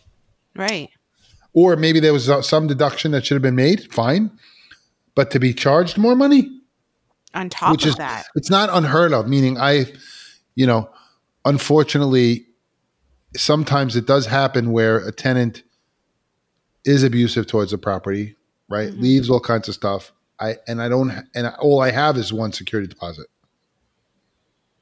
Right. 0.56 0.90
or 1.52 1.76
maybe 1.76 2.00
there 2.00 2.12
was 2.12 2.28
some 2.46 2.66
deduction 2.66 3.12
that 3.12 3.24
should 3.26 3.34
have 3.34 3.42
been 3.42 3.54
made. 3.56 3.92
Fine, 3.92 4.30
but 5.14 5.30
to 5.32 5.38
be 5.38 5.52
charged 5.54 5.98
more 5.98 6.14
money, 6.16 6.60
On 7.34 7.48
top 7.48 7.72
which 7.72 7.84
of 7.84 7.90
is 7.90 7.96
that. 7.96 8.26
it's 8.36 8.50
not 8.50 8.70
unheard 8.72 9.12
of. 9.12 9.28
Meaning, 9.28 9.58
I, 9.58 9.86
you 10.54 10.66
know, 10.66 10.88
unfortunately, 11.44 12.46
sometimes 13.36 13.96
it 13.96 14.06
does 14.06 14.26
happen 14.26 14.70
where 14.72 14.98
a 14.98 15.10
tenant 15.12 15.62
is 16.84 17.02
abusive 17.02 17.46
towards 17.46 17.70
the 17.72 17.78
property, 17.78 18.36
right? 18.68 18.90
Mhm. 18.92 19.00
Leaves 19.00 19.30
all 19.30 19.40
kinds 19.40 19.68
of 19.68 19.74
stuff. 19.74 20.12
I 20.40 20.56
and 20.66 20.82
I 20.82 20.88
don't, 20.88 21.10
and 21.34 21.46
all 21.60 21.80
I 21.80 21.90
have 21.90 22.16
is 22.16 22.32
one 22.32 22.52
security 22.52 22.88
deposit. 22.88 23.26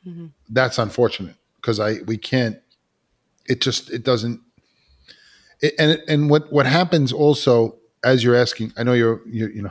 Mhm. 0.06 0.32
That's 0.48 0.78
unfortunate 0.78 1.36
because 1.56 1.78
I 1.78 1.98
we 2.06 2.16
can't. 2.16 2.58
It 3.46 3.60
just 3.60 3.90
it 3.90 4.04
doesn't. 4.04 4.40
It, 5.60 5.74
and 5.78 6.02
and 6.08 6.30
what 6.30 6.52
what 6.52 6.66
happens 6.66 7.12
also 7.12 7.76
as 8.04 8.24
you're 8.24 8.34
asking, 8.34 8.72
I 8.76 8.82
know 8.82 8.94
you're 8.94 9.20
you 9.28 9.48
you 9.48 9.62
know, 9.62 9.70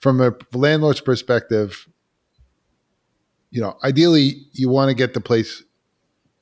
from 0.00 0.20
a 0.20 0.34
landlord's 0.52 1.00
perspective, 1.00 1.88
you 3.50 3.60
know, 3.62 3.78
ideally 3.82 4.46
you 4.52 4.68
want 4.68 4.88
to 4.90 4.94
get 4.94 5.14
the 5.14 5.20
place 5.20 5.62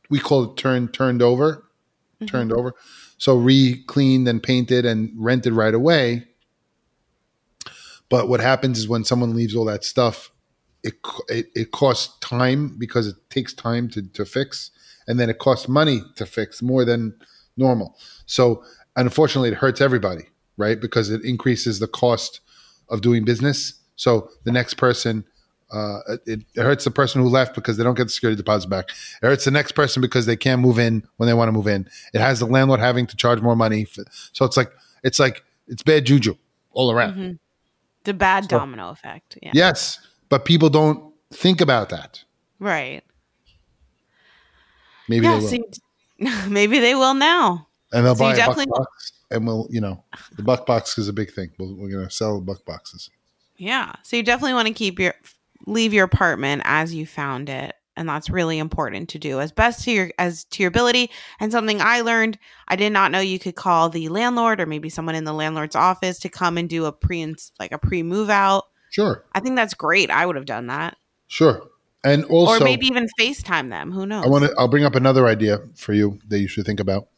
we 0.09 0.19
call 0.19 0.45
it 0.45 0.57
turned 0.57 0.93
turned 0.93 1.23
over, 1.23 1.64
Mhm. 2.21 2.27
turned 2.29 2.53
over. 2.53 2.75
So 3.19 3.37
re-cleaned 3.37 4.27
and 4.27 4.43
painted 4.43 4.85
and 4.87 5.12
rented 5.14 5.53
right 5.53 5.75
away. 5.75 6.27
But 8.11 8.29
what 8.29 8.40
happens 8.40 8.79
is 8.79 8.88
when 8.88 9.05
someone 9.05 9.35
leaves 9.35 9.57
all 9.57 9.64
that 9.66 9.85
stuff, 9.85 10.31
it 10.83 10.94
it, 11.29 11.46
it 11.55 11.70
costs 11.70 12.18
time 12.20 12.77
because 12.77 13.07
it 13.07 13.16
takes 13.31 13.55
time 13.55 13.88
to, 13.90 14.03
to 14.03 14.25
fix, 14.27 14.70
and 15.07 15.18
then 15.18 15.31
it 15.31 15.38
costs 15.38 15.68
money 15.68 16.03
to 16.16 16.27
fix 16.27 16.61
more 16.61 16.85
than 16.85 17.14
normal. 17.57 17.96
So 18.27 18.62
unfortunately, 18.96 19.51
it 19.51 19.55
hurts 19.57 19.81
everybody, 19.81 20.25
right? 20.57 20.79
Because 20.81 21.11
it 21.11 21.25
increases 21.25 21.79
the 21.79 21.87
cost 21.87 22.40
of 22.88 23.01
doing 23.01 23.25
business. 23.25 23.75
So 23.96 24.31
the 24.44 24.53
next 24.53 24.75
person, 24.75 25.25
uh, 25.70 26.01
it, 26.27 26.40
it 26.55 26.62
hurts 26.62 26.85
the 26.85 26.90
person 26.90 27.23
who 27.23 27.29
left 27.29 27.55
because 27.55 27.77
they 27.77 27.85
don't 27.85 27.94
get 27.96 28.05
the 28.05 28.11
security 28.11 28.37
deposit 28.37 28.68
back. 28.68 28.90
It 29.23 29.27
hurts 29.27 29.44
the 29.44 29.51
next 29.51 29.73
person 29.73 30.01
because 30.03 30.27
they 30.27 30.37
can't 30.37 30.61
move 30.61 30.79
in 30.79 31.07
when 31.18 31.27
they 31.29 31.35
want 31.35 31.49
to 31.49 31.53
move 31.53 31.68
in. 31.68 31.88
It 32.12 32.20
has 32.20 32.40
the 32.40 32.46
landlord 32.46 32.81
having 32.81 33.07
to 33.07 33.16
charge 33.16 33.40
more 33.40 33.55
money. 33.55 33.85
For, 33.85 34.05
so 34.33 34.44
it's 34.44 34.57
like 34.57 34.73
it's 35.05 35.18
like 35.20 35.44
it's 35.68 35.83
bad 35.83 36.07
juju 36.07 36.35
all 36.73 36.90
around. 36.90 37.14
Mhm. 37.14 37.38
The 38.05 38.15
bad 38.15 38.45
So- 38.45 38.59
domino 38.59 38.91
effect. 38.91 39.39
Yeah. 39.43 39.53
Yes, 39.55 39.99
but 40.29 40.45
people 40.45 40.71
don't 40.71 41.13
think 41.33 41.61
about 41.61 41.89
that. 41.91 42.23
Right. 42.59 43.03
Maybe 45.09 45.27
yeah. 45.27 45.37
they 45.37 45.41
will, 45.41 45.49
So 45.49 45.55
you- 46.19 46.49
maybe 46.49 46.79
they 46.79 46.95
will 46.95 47.15
now. 47.15 47.67
and 47.93 48.07
they'll 48.07 48.15
so 48.15 48.25
buy 48.25 48.35
a 48.35 48.47
buck 48.47 48.69
box, 48.69 49.13
and 49.31 49.47
we'll 49.47 49.67
you 49.71 49.81
know 49.81 50.05
the 50.37 50.43
buck 50.43 50.67
box 50.67 50.99
is 50.99 51.09
a 51.09 51.13
big 51.13 51.33
thing. 51.33 51.51
We'll, 51.59 51.75
we're 51.75 51.91
gonna 51.91 52.11
sell 52.11 52.41
buck 52.41 52.65
boxes. 52.65 53.11
Yeah. 53.57 53.93
So 54.03 54.17
you 54.17 54.23
definitely 54.23 54.55
want 54.55 54.69
to 54.69 54.75
keep 54.75 54.99
your 54.99 55.15
leave 55.67 55.93
your 55.93 56.05
apartment 56.05 56.63
as 56.65 56.95
you 56.95 57.07
found 57.07 57.49
it. 57.49 57.75
And 57.96 58.09
that's 58.09 58.31
really 58.31 58.59
important 58.59 59.09
to 59.11 59.18
do 59.18 59.40
as 59.40 59.53
best 59.53 59.85
to 59.85 59.90
your 59.90 60.11
as 60.18 60.44
to 60.44 60.62
your 60.62 60.68
ability. 60.68 61.11
And 61.38 61.53
something 61.53 61.81
I 61.83 62.00
learned, 62.00 62.38
I 62.68 62.76
did 62.76 62.92
not 62.92 63.11
know 63.11 63.18
you 63.20 63.38
could 63.38 63.57
call 63.57 63.90
the 63.90 64.09
landlord 64.09 64.61
or 64.61 64.66
maybe 64.66 64.88
someone 64.88 65.14
in 65.16 65.24
the 65.24 65.35
landlord's 65.35 65.76
office 65.76 66.18
to 66.20 66.29
come 66.29 66.57
and 66.57 66.68
do 66.68 66.87
a 66.87 66.92
pre 66.92 67.35
like 67.59 67.72
a 67.72 67.79
pre 67.79 68.03
move 68.03 68.31
out. 68.31 68.64
Sure, 68.90 69.24
I 69.35 69.40
think 69.40 69.57
that's 69.57 69.74
great. 69.74 70.11
I 70.11 70.24
would 70.24 70.37
have 70.37 70.46
done 70.46 70.68
that. 70.68 70.96
sure, 71.29 71.68
and 72.03 72.24
also 72.24 72.61
or 72.62 72.64
maybe 72.64 72.87
even 72.87 73.07
FaceTime 73.18 73.68
them. 73.70 73.92
Who 73.92 74.07
knows? 74.07 74.24
I 74.24 74.29
want 74.29 74.44
to. 74.44 74.55
I'll 74.57 74.68
bring 74.68 74.85
up 74.85 74.94
another 74.94 75.26
idea 75.26 75.59
for 75.76 75.92
you 75.92 76.18
that 76.29 76.38
you 76.38 76.48
should 76.48 76.64
think 76.66 76.81
about. 76.81 77.09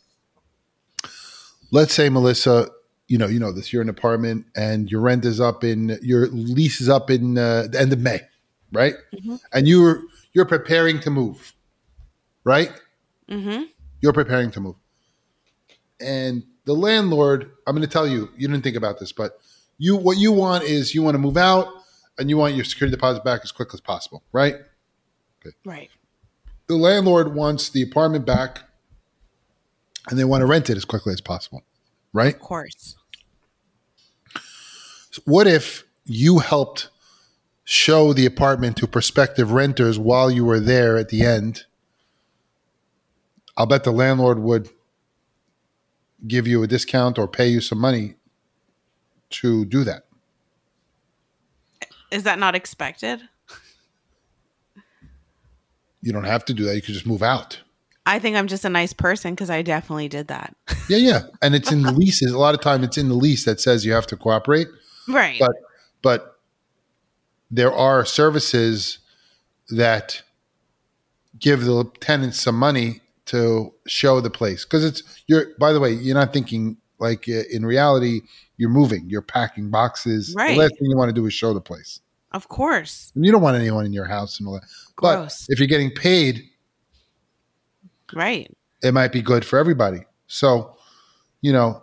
Let's 1.71 1.95
say, 1.95 2.09
Melissa, 2.09 2.69
you 3.09 3.19
know, 3.19 3.27
you 3.27 3.39
know 3.39 3.53
this. 3.53 3.73
You're 3.73 3.83
in 3.83 3.89
an 3.89 3.95
apartment, 3.97 4.47
and 4.57 4.91
your 4.91 5.01
rent 5.01 5.25
is 5.25 5.41
up 5.41 5.65
in 5.65 5.99
your 6.03 6.29
lease 6.29 6.81
is 6.81 6.89
up 6.89 7.11
in 7.11 7.39
uh, 7.39 7.69
the 7.71 7.81
end 7.81 7.93
of 7.93 8.01
May, 8.01 8.21
right? 8.73 8.95
Mhm. 9.15 9.41
And 9.53 9.67
you're 9.69 10.03
you're 10.33 10.47
preparing 10.47 11.01
to 11.01 11.11
move, 11.11 11.55
right? 12.45 12.73
mm-hmm. 13.29 13.65
You're 14.01 14.13
preparing 14.13 14.51
to 14.53 14.61
move, 14.61 14.77
and 16.01 16.45
the 16.65 16.75
landlord. 16.75 17.51
I'm 17.67 17.75
going 17.75 17.87
to 17.87 17.93
tell 17.93 18.07
you. 18.07 18.31
You 18.37 18.49
didn't 18.49 18.63
think 18.63 18.77
about 18.77 18.99
this, 18.99 19.13
but 19.13 19.39
you 19.79 19.97
what 19.97 20.19
you 20.19 20.33
want 20.33 20.65
is 20.65 20.95
you 20.95 21.03
want 21.03 21.15
to 21.15 21.19
move 21.19 21.37
out, 21.37 21.69
and 22.19 22.29
you 22.29 22.37
want 22.37 22.55
your 22.55 22.65
security 22.65 22.95
deposit 22.97 23.25
back 23.25 23.41
as 23.45 23.53
quick 23.53 23.69
as 23.75 23.81
possible, 23.81 24.23
right? 24.33 24.57
Right. 25.65 25.91
the 26.69 26.77
landlord 26.77 27.35
wants 27.35 27.69
the 27.69 27.83
apartment 27.83 28.25
back 28.25 28.61
and 30.09 30.19
they 30.19 30.25
want 30.25 30.41
to 30.41 30.47
rent 30.47 30.71
it 30.71 30.77
as 30.77 30.85
quickly 30.85 31.13
as 31.13 31.21
possible, 31.21 31.63
right? 32.13 32.35
Of 32.35 32.41
course. 32.41 32.97
What 35.25 35.47
if 35.47 35.85
you 36.05 36.39
helped 36.39 36.89
show 37.65 38.13
the 38.13 38.27
apartment 38.27 38.77
to 38.79 38.87
prospective 38.87 39.53
renters 39.53 39.99
while 39.99 40.31
you 40.31 40.45
were 40.45 40.61
there 40.61 40.97
at 40.99 41.09
the 41.09 41.23
end? 41.23 41.65
I'll 43.57 43.67
bet 43.67 43.85
the 43.85 43.93
landlord 43.93 44.39
would 44.39 44.69
give 46.27 46.47
you 46.47 46.63
a 46.63 46.67
discount 46.67 47.19
or 47.19 47.29
pay 47.29 47.49
you 47.49 47.61
some 47.61 47.79
money 47.79 48.15
to 49.31 49.65
do 49.65 49.85
that. 49.85 50.05
Is 52.11 52.25
that 52.25 52.39
not 52.39 52.55
expected? 52.55 53.23
You 56.03 56.13
don't 56.13 56.25
have 56.25 56.45
to 56.47 56.55
do 56.55 56.65
that. 56.65 56.75
You 56.75 56.83
could 56.83 56.95
just 56.95 57.07
move 57.07 57.23
out. 57.23 57.61
I 58.05 58.19
think 58.19 58.37
I'm 58.37 58.49
just 58.49 58.65
a 58.65 58.69
nice 58.69 58.93
person 58.93 59.35
because 59.35 59.49
I 59.49 59.63
definitely 59.63 60.09
did 60.09 60.29
that. 60.29 60.57
Yeah, 60.89 60.97
yeah. 60.97 61.21
And 61.41 61.55
it's 61.55 61.71
in 61.71 61.83
the 61.83 61.93
leases. 61.97 62.33
A 62.33 62.39
lot 62.39 62.55
of 62.55 62.61
time 62.61 62.83
it's 62.83 62.99
in 62.99 63.09
the 63.09 63.15
lease 63.15 63.45
that 63.45 63.61
says 63.61 63.87
you 63.87 63.93
have 63.93 64.07
to 64.09 64.17
cooperate. 64.17 64.67
right. 65.09 65.39
But 65.39 65.53
but 66.03 66.32
there 67.55 67.73
are 67.73 68.05
services 68.05 68.99
that 69.69 70.23
give 71.39 71.65
the 71.65 71.85
tenants 72.01 72.41
some 72.41 72.59
money 72.59 73.01
to 73.27 73.73
show 73.87 74.21
the 74.21 74.31
place 74.31 74.65
because 74.65 74.85
it's 74.85 75.03
you're 75.29 75.47
by 75.59 75.73
the 75.73 75.79
way 75.79 75.93
you're 75.93 76.15
not 76.17 76.33
thinking 76.33 76.77
like 76.99 77.27
uh, 77.29 77.43
in 77.53 77.65
reality 77.65 78.23
you're 78.57 78.69
moving 78.71 79.05
you're 79.09 79.23
packing 79.23 79.71
boxes 79.71 80.35
Right. 80.37 80.53
the 80.55 80.57
last 80.59 80.71
thing 80.79 80.91
you 80.91 80.97
want 80.97 81.11
to 81.11 81.15
do 81.15 81.25
is 81.27 81.33
show 81.35 81.53
the 81.55 81.61
place 81.61 82.01
of 82.33 82.49
course. 82.49 83.13
and 83.15 83.25
you 83.25 83.31
don't 83.31 83.43
want 83.43 83.57
anyone 83.57 83.85
in 83.87 83.93
your 83.93 84.07
house 84.07 84.39
and 84.41 84.49
all 84.49 84.55
that 84.55 84.65
Gross. 84.97 85.47
but 85.47 85.53
if 85.53 85.59
you're 85.61 85.69
getting 85.69 85.91
paid 85.91 86.43
right. 88.15 88.51
it 88.83 88.93
might 88.93 89.13
be 89.13 89.23
good 89.23 89.45
for 89.45 89.59
everybody. 89.59 90.01
So, 90.27 90.77
you 91.41 91.53
know, 91.53 91.83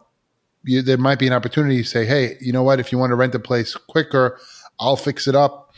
you, 0.63 0.82
there 0.82 0.97
might 0.97 1.19
be 1.19 1.27
an 1.27 1.34
opportunity 1.34 1.77
to 1.82 1.88
say, 1.88 2.05
hey, 2.05 2.36
you 2.41 2.51
know 2.51 2.63
what? 2.63 2.79
If 2.79 2.91
you 2.91 2.97
want 2.97 3.12
to 3.12 3.15
rent 3.15 3.34
a 3.36 3.39
place 3.39 3.75
quicker, 3.75 4.39
I'll 4.80 4.96
fix 4.96 5.28
it 5.28 5.36
up. 5.36 5.74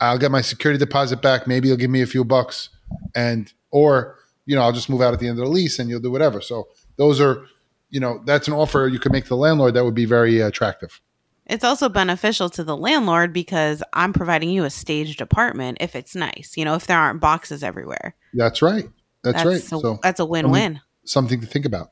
I'll 0.00 0.18
get 0.18 0.30
my 0.30 0.40
security 0.40 0.78
deposit 0.78 1.22
back. 1.22 1.46
Maybe 1.46 1.68
you'll 1.68 1.76
give 1.76 1.90
me 1.90 2.02
a 2.02 2.06
few 2.06 2.24
bucks, 2.24 2.68
and 3.14 3.52
or 3.70 4.18
you 4.46 4.54
know, 4.54 4.62
I'll 4.62 4.72
just 4.72 4.90
move 4.90 5.00
out 5.00 5.14
at 5.14 5.20
the 5.20 5.28
end 5.28 5.38
of 5.38 5.44
the 5.44 5.50
lease, 5.50 5.78
and 5.78 5.88
you'll 5.88 6.00
do 6.00 6.10
whatever. 6.10 6.40
So 6.40 6.68
those 6.96 7.20
are, 7.20 7.46
you 7.90 8.00
know, 8.00 8.22
that's 8.26 8.48
an 8.48 8.54
offer 8.54 8.88
you 8.92 8.98
could 8.98 9.12
make 9.12 9.24
to 9.24 9.30
the 9.30 9.36
landlord 9.36 9.74
that 9.74 9.84
would 9.84 9.94
be 9.94 10.04
very 10.04 10.40
attractive. 10.40 11.00
It's 11.46 11.64
also 11.64 11.88
beneficial 11.88 12.48
to 12.50 12.64
the 12.64 12.76
landlord 12.76 13.32
because 13.32 13.82
I'm 13.92 14.12
providing 14.12 14.48
you 14.48 14.64
a 14.64 14.70
staged 14.70 15.20
apartment 15.20 15.78
if 15.80 15.94
it's 15.94 16.14
nice. 16.14 16.54
You 16.56 16.64
know, 16.64 16.74
if 16.74 16.86
there 16.86 16.98
aren't 16.98 17.20
boxes 17.20 17.62
everywhere. 17.62 18.14
That's 18.32 18.62
right. 18.62 18.88
That's, 19.22 19.44
right. 19.44 19.56
A, 19.56 19.60
so 19.60 19.98
that's 20.02 20.20
a 20.20 20.24
win-win. 20.26 20.80
something 21.04 21.40
to 21.40 21.46
think 21.46 21.64
about. 21.64 21.90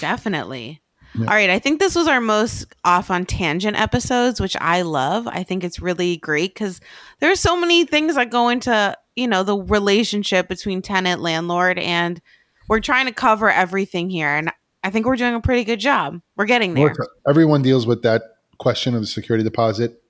Definitely. 0.00 0.82
Yeah. 1.14 1.26
All 1.26 1.34
right. 1.34 1.50
I 1.50 1.58
think 1.58 1.80
this 1.80 1.94
was 1.94 2.06
our 2.06 2.20
most 2.20 2.66
off 2.84 3.10
on 3.10 3.24
tangent 3.24 3.78
episodes, 3.78 4.40
which 4.40 4.56
I 4.60 4.82
love. 4.82 5.26
I 5.26 5.42
think 5.42 5.64
it's 5.64 5.80
really 5.80 6.16
great 6.18 6.54
because 6.54 6.80
there 7.20 7.30
are 7.30 7.36
so 7.36 7.58
many 7.58 7.84
things 7.84 8.14
that 8.14 8.30
go 8.30 8.48
into, 8.48 8.96
you 9.16 9.26
know, 9.26 9.42
the 9.42 9.56
relationship 9.56 10.48
between 10.48 10.82
tenant, 10.82 11.20
landlord, 11.20 11.78
and 11.78 12.20
we're 12.68 12.80
trying 12.80 13.06
to 13.06 13.12
cover 13.12 13.50
everything 13.50 14.10
here. 14.10 14.28
And 14.28 14.52
I 14.84 14.90
think 14.90 15.06
we're 15.06 15.16
doing 15.16 15.34
a 15.34 15.40
pretty 15.40 15.64
good 15.64 15.80
job. 15.80 16.20
We're 16.36 16.46
getting 16.46 16.74
there. 16.74 16.94
Everyone 17.28 17.62
deals 17.62 17.86
with 17.86 18.02
that 18.02 18.22
question 18.58 18.94
of 18.94 19.00
the 19.00 19.06
security 19.06 19.42
deposit. 19.42 20.02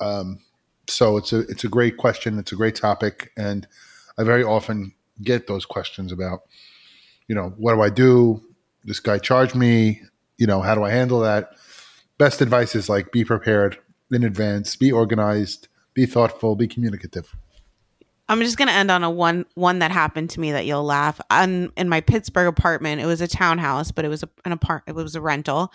Um, 0.00 0.38
so 0.88 1.16
it's 1.16 1.32
a 1.32 1.40
it's 1.40 1.64
a 1.64 1.68
great 1.68 1.96
question. 1.96 2.38
It's 2.38 2.52
a 2.52 2.56
great 2.56 2.74
topic, 2.74 3.32
and 3.36 3.66
I 4.18 4.24
very 4.24 4.44
often 4.44 4.92
get 5.22 5.46
those 5.46 5.64
questions 5.64 6.12
about, 6.12 6.42
you 7.28 7.34
know, 7.34 7.54
what 7.56 7.74
do 7.74 7.80
I 7.80 7.88
do? 7.88 8.42
This 8.84 9.00
guy 9.00 9.18
charged 9.18 9.54
me. 9.54 10.02
You 10.38 10.46
know, 10.46 10.60
how 10.60 10.74
do 10.74 10.84
I 10.84 10.90
handle 10.90 11.20
that? 11.20 11.50
Best 12.18 12.40
advice 12.40 12.74
is 12.74 12.88
like 12.88 13.12
be 13.12 13.24
prepared 13.24 13.78
in 14.10 14.24
advance, 14.24 14.76
be 14.76 14.92
organized, 14.92 15.68
be 15.94 16.06
thoughtful, 16.06 16.56
be 16.56 16.68
communicative. 16.68 17.34
I'm 18.28 18.40
just 18.40 18.56
gonna 18.56 18.72
end 18.72 18.90
on 18.90 19.04
a 19.04 19.10
one 19.10 19.44
one 19.54 19.80
that 19.80 19.90
happened 19.90 20.30
to 20.30 20.40
me 20.40 20.52
that 20.52 20.66
you'll 20.66 20.84
laugh. 20.84 21.20
In 21.30 21.70
my 21.88 22.00
Pittsburgh 22.00 22.46
apartment, 22.46 23.00
it 23.00 23.06
was 23.06 23.20
a 23.20 23.28
townhouse, 23.28 23.90
but 23.90 24.04
it 24.04 24.08
was 24.08 24.22
a, 24.22 24.28
an 24.44 24.52
apart. 24.52 24.84
It 24.86 24.94
was 24.94 25.14
a 25.14 25.20
rental, 25.20 25.72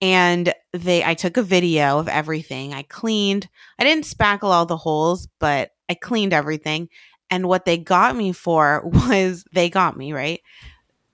and 0.00 0.52
they. 0.72 1.02
I 1.04 1.14
took 1.14 1.36
a 1.36 1.42
video 1.42 1.98
of 1.98 2.08
everything. 2.08 2.72
I 2.72 2.82
cleaned. 2.82 3.48
I 3.78 3.84
didn't 3.84 4.04
spackle 4.04 4.50
all 4.50 4.66
the 4.66 4.76
holes, 4.76 5.26
but 5.40 5.72
I 5.88 5.94
cleaned 5.94 6.32
everything. 6.32 6.88
And 7.30 7.48
what 7.48 7.64
they 7.64 7.76
got 7.76 8.16
me 8.16 8.32
for 8.32 8.82
was 8.84 9.44
they 9.52 9.68
got 9.68 9.96
me 9.96 10.12
right. 10.12 10.40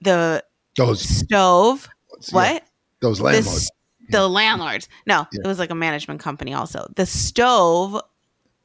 The 0.02 0.44
Those 0.76 1.00
stove. 1.02 1.88
yeah, 2.12 2.34
What? 2.34 2.64
those 3.00 3.18
The 3.18 3.24
landlords. 3.24 3.70
the 4.10 4.28
landlords. 4.28 4.88
No, 5.06 5.26
Yeah. 5.32 5.40
it 5.44 5.46
was 5.46 5.58
like 5.58 5.70
a 5.70 5.74
management 5.74 6.20
company 6.20 6.54
also. 6.54 6.86
The 6.96 7.06
stove, 7.06 8.00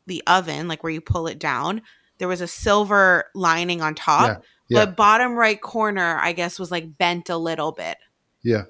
the 0.08 0.24
oven, 0.28 0.68
like 0.68 0.84
where 0.84 0.92
you 0.92 1.02
pull 1.02 1.28
it 1.28 1.40
down, 1.40 1.82
there 2.18 2.28
was 2.28 2.42
a 2.42 2.48
silver 2.48 3.26
lining 3.36 3.82
on 3.82 3.96
top. 3.96 4.28
Yeah, 4.70 4.78
yeah. 4.80 4.86
But 4.86 4.96
bottom 4.98 5.34
right 5.36 5.60
corner, 5.62 6.18
I 6.22 6.34
guess, 6.34 6.58
was 6.60 6.72
like 6.72 6.98
bent 6.98 7.30
a 7.30 7.38
little 7.38 7.72
bit. 7.72 7.98
yeah. 8.44 8.64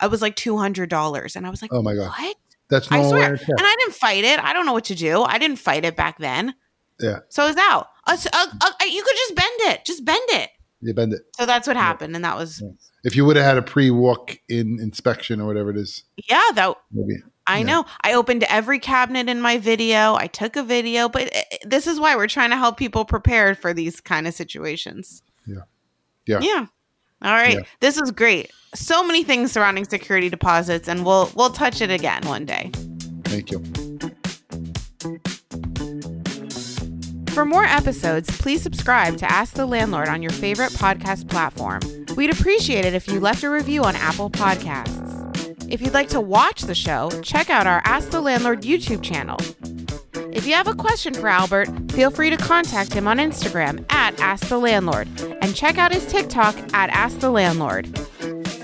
I 0.00 0.08
was 0.08 0.20
like 0.20 0.34
two 0.34 0.56
hundred 0.58 0.88
dollars, 0.90 1.36
and 1.36 1.46
I 1.46 1.50
was 1.50 1.62
like, 1.62 1.72
Oh 1.72 1.80
my 1.80 1.94
god. 1.94 2.08
"What?" 2.18 2.36
That's 2.68 2.90
I 2.90 3.08
swear. 3.08 3.34
and 3.34 3.40
I 3.60 3.76
didn't 3.78 3.94
fight 3.94 4.24
it. 4.24 4.40
I 4.42 4.52
don't 4.52 4.66
know 4.66 4.72
what 4.72 4.86
to 4.86 4.96
do. 4.96 5.22
I 5.22 5.38
didn't 5.38 5.58
fight 5.58 5.84
it 5.84 5.94
back 5.94 6.18
then. 6.18 6.54
Yeah. 6.98 7.20
So 7.28 7.52
out. 7.56 7.86
Uh, 8.06 8.16
so- 8.16 8.30
uh, 8.32 8.46
uh, 8.60 8.70
you 8.84 9.00
could 9.04 9.14
just 9.16 9.34
bend 9.36 9.60
it. 9.72 9.84
Just 9.84 10.04
bend 10.04 10.24
it. 10.30 10.50
You 10.82 10.92
bend 10.94 11.12
it. 11.14 11.22
So 11.36 11.46
that's 11.46 11.66
what 11.66 11.76
happened, 11.76 12.14
and 12.14 12.24
that 12.24 12.36
was 12.36 12.60
Yeah. 12.60 12.70
If 13.04 13.16
you 13.16 13.24
would 13.24 13.36
have 13.36 13.44
had 13.44 13.58
a 13.58 13.62
pre-walk 13.62 14.38
in 14.48 14.78
inspection 14.80 15.40
or 15.40 15.46
whatever 15.46 15.70
it 15.70 15.76
is, 15.76 16.04
yeah. 16.28 16.42
That 16.54 16.76
maybe. 16.92 17.20
I 17.46 17.58
Yeah. 17.58 17.64
know. 17.64 17.86
I 18.02 18.14
opened 18.14 18.44
every 18.44 18.78
cabinet 18.78 19.28
in 19.28 19.40
my 19.40 19.58
video. 19.58 20.14
I 20.14 20.28
took 20.28 20.54
a 20.56 20.62
video, 20.62 21.08
but 21.08 21.22
eh, 21.32 21.42
eh, 21.50 21.56
this 21.64 21.86
is 21.88 21.98
why 21.98 22.14
we're 22.14 22.28
trying 22.28 22.50
to 22.50 22.56
help 22.56 22.76
people 22.76 23.04
prepare 23.04 23.54
for 23.54 23.74
these 23.74 24.00
kind 24.00 24.28
of 24.28 24.34
situations. 24.34 25.22
Yeah. 25.46 25.62
Yeah. 26.26 26.38
Yeah. 26.40 26.66
All 27.22 27.32
right. 27.32 27.54
Yeah. 27.54 27.62
This 27.80 27.96
is 27.98 28.10
great. 28.12 28.50
So 28.74 29.04
many 29.04 29.24
things 29.24 29.50
surrounding 29.52 29.84
security 29.84 30.28
deposits 30.28 30.88
and 30.88 31.04
we'll 31.04 31.30
we'll 31.34 31.50
touch 31.50 31.80
it 31.80 31.90
again 31.90 32.22
one 32.26 32.44
day. 32.44 32.70
Thank 33.24 33.50
you. 33.50 33.62
For 37.32 37.46
more 37.46 37.64
episodes, 37.64 38.30
please 38.38 38.60
subscribe 38.62 39.16
to 39.16 39.32
Ask 39.32 39.54
the 39.54 39.64
Landlord 39.64 40.08
on 40.08 40.20
your 40.20 40.32
favorite 40.32 40.72
podcast 40.72 41.30
platform. 41.30 41.80
We'd 42.14 42.28
appreciate 42.28 42.84
it 42.84 42.92
if 42.92 43.08
you 43.08 43.20
left 43.20 43.42
a 43.42 43.48
review 43.48 43.84
on 43.84 43.96
Apple 43.96 44.28
Podcasts. 44.28 45.66
If 45.72 45.80
you'd 45.80 45.94
like 45.94 46.10
to 46.10 46.20
watch 46.20 46.60
the 46.62 46.74
show, 46.74 47.10
check 47.22 47.48
out 47.48 47.66
our 47.66 47.80
Ask 47.86 48.10
the 48.10 48.20
Landlord 48.20 48.60
YouTube 48.60 49.02
channel. 49.02 49.38
If 50.30 50.46
you 50.46 50.52
have 50.52 50.68
a 50.68 50.74
question 50.74 51.14
for 51.14 51.28
Albert, 51.28 51.68
feel 51.92 52.10
free 52.10 52.28
to 52.28 52.36
contact 52.36 52.92
him 52.92 53.08
on 53.08 53.16
Instagram 53.16 53.90
at 53.90 54.20
Ask 54.20 54.48
the 54.48 54.58
Landlord 54.58 55.08
and 55.40 55.56
check 55.56 55.78
out 55.78 55.90
his 55.90 56.04
TikTok 56.04 56.54
at 56.74 56.90
Ask 56.90 57.20
the 57.20 57.30
Landlord. 57.30 57.98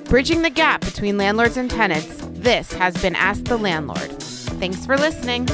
Bridging 0.05 0.43
the 0.43 0.51
gap 0.51 0.83
between 0.83 1.17
landlords 1.17 1.57
and 1.57 1.71
tenants, 1.71 2.23
this 2.33 2.71
has 2.75 2.95
been 3.01 3.17
Ask 3.17 3.45
the 3.45 3.57
Landlord. 3.57 4.13
Thanks 4.61 4.85
for 4.85 4.99
listening. 4.99 5.47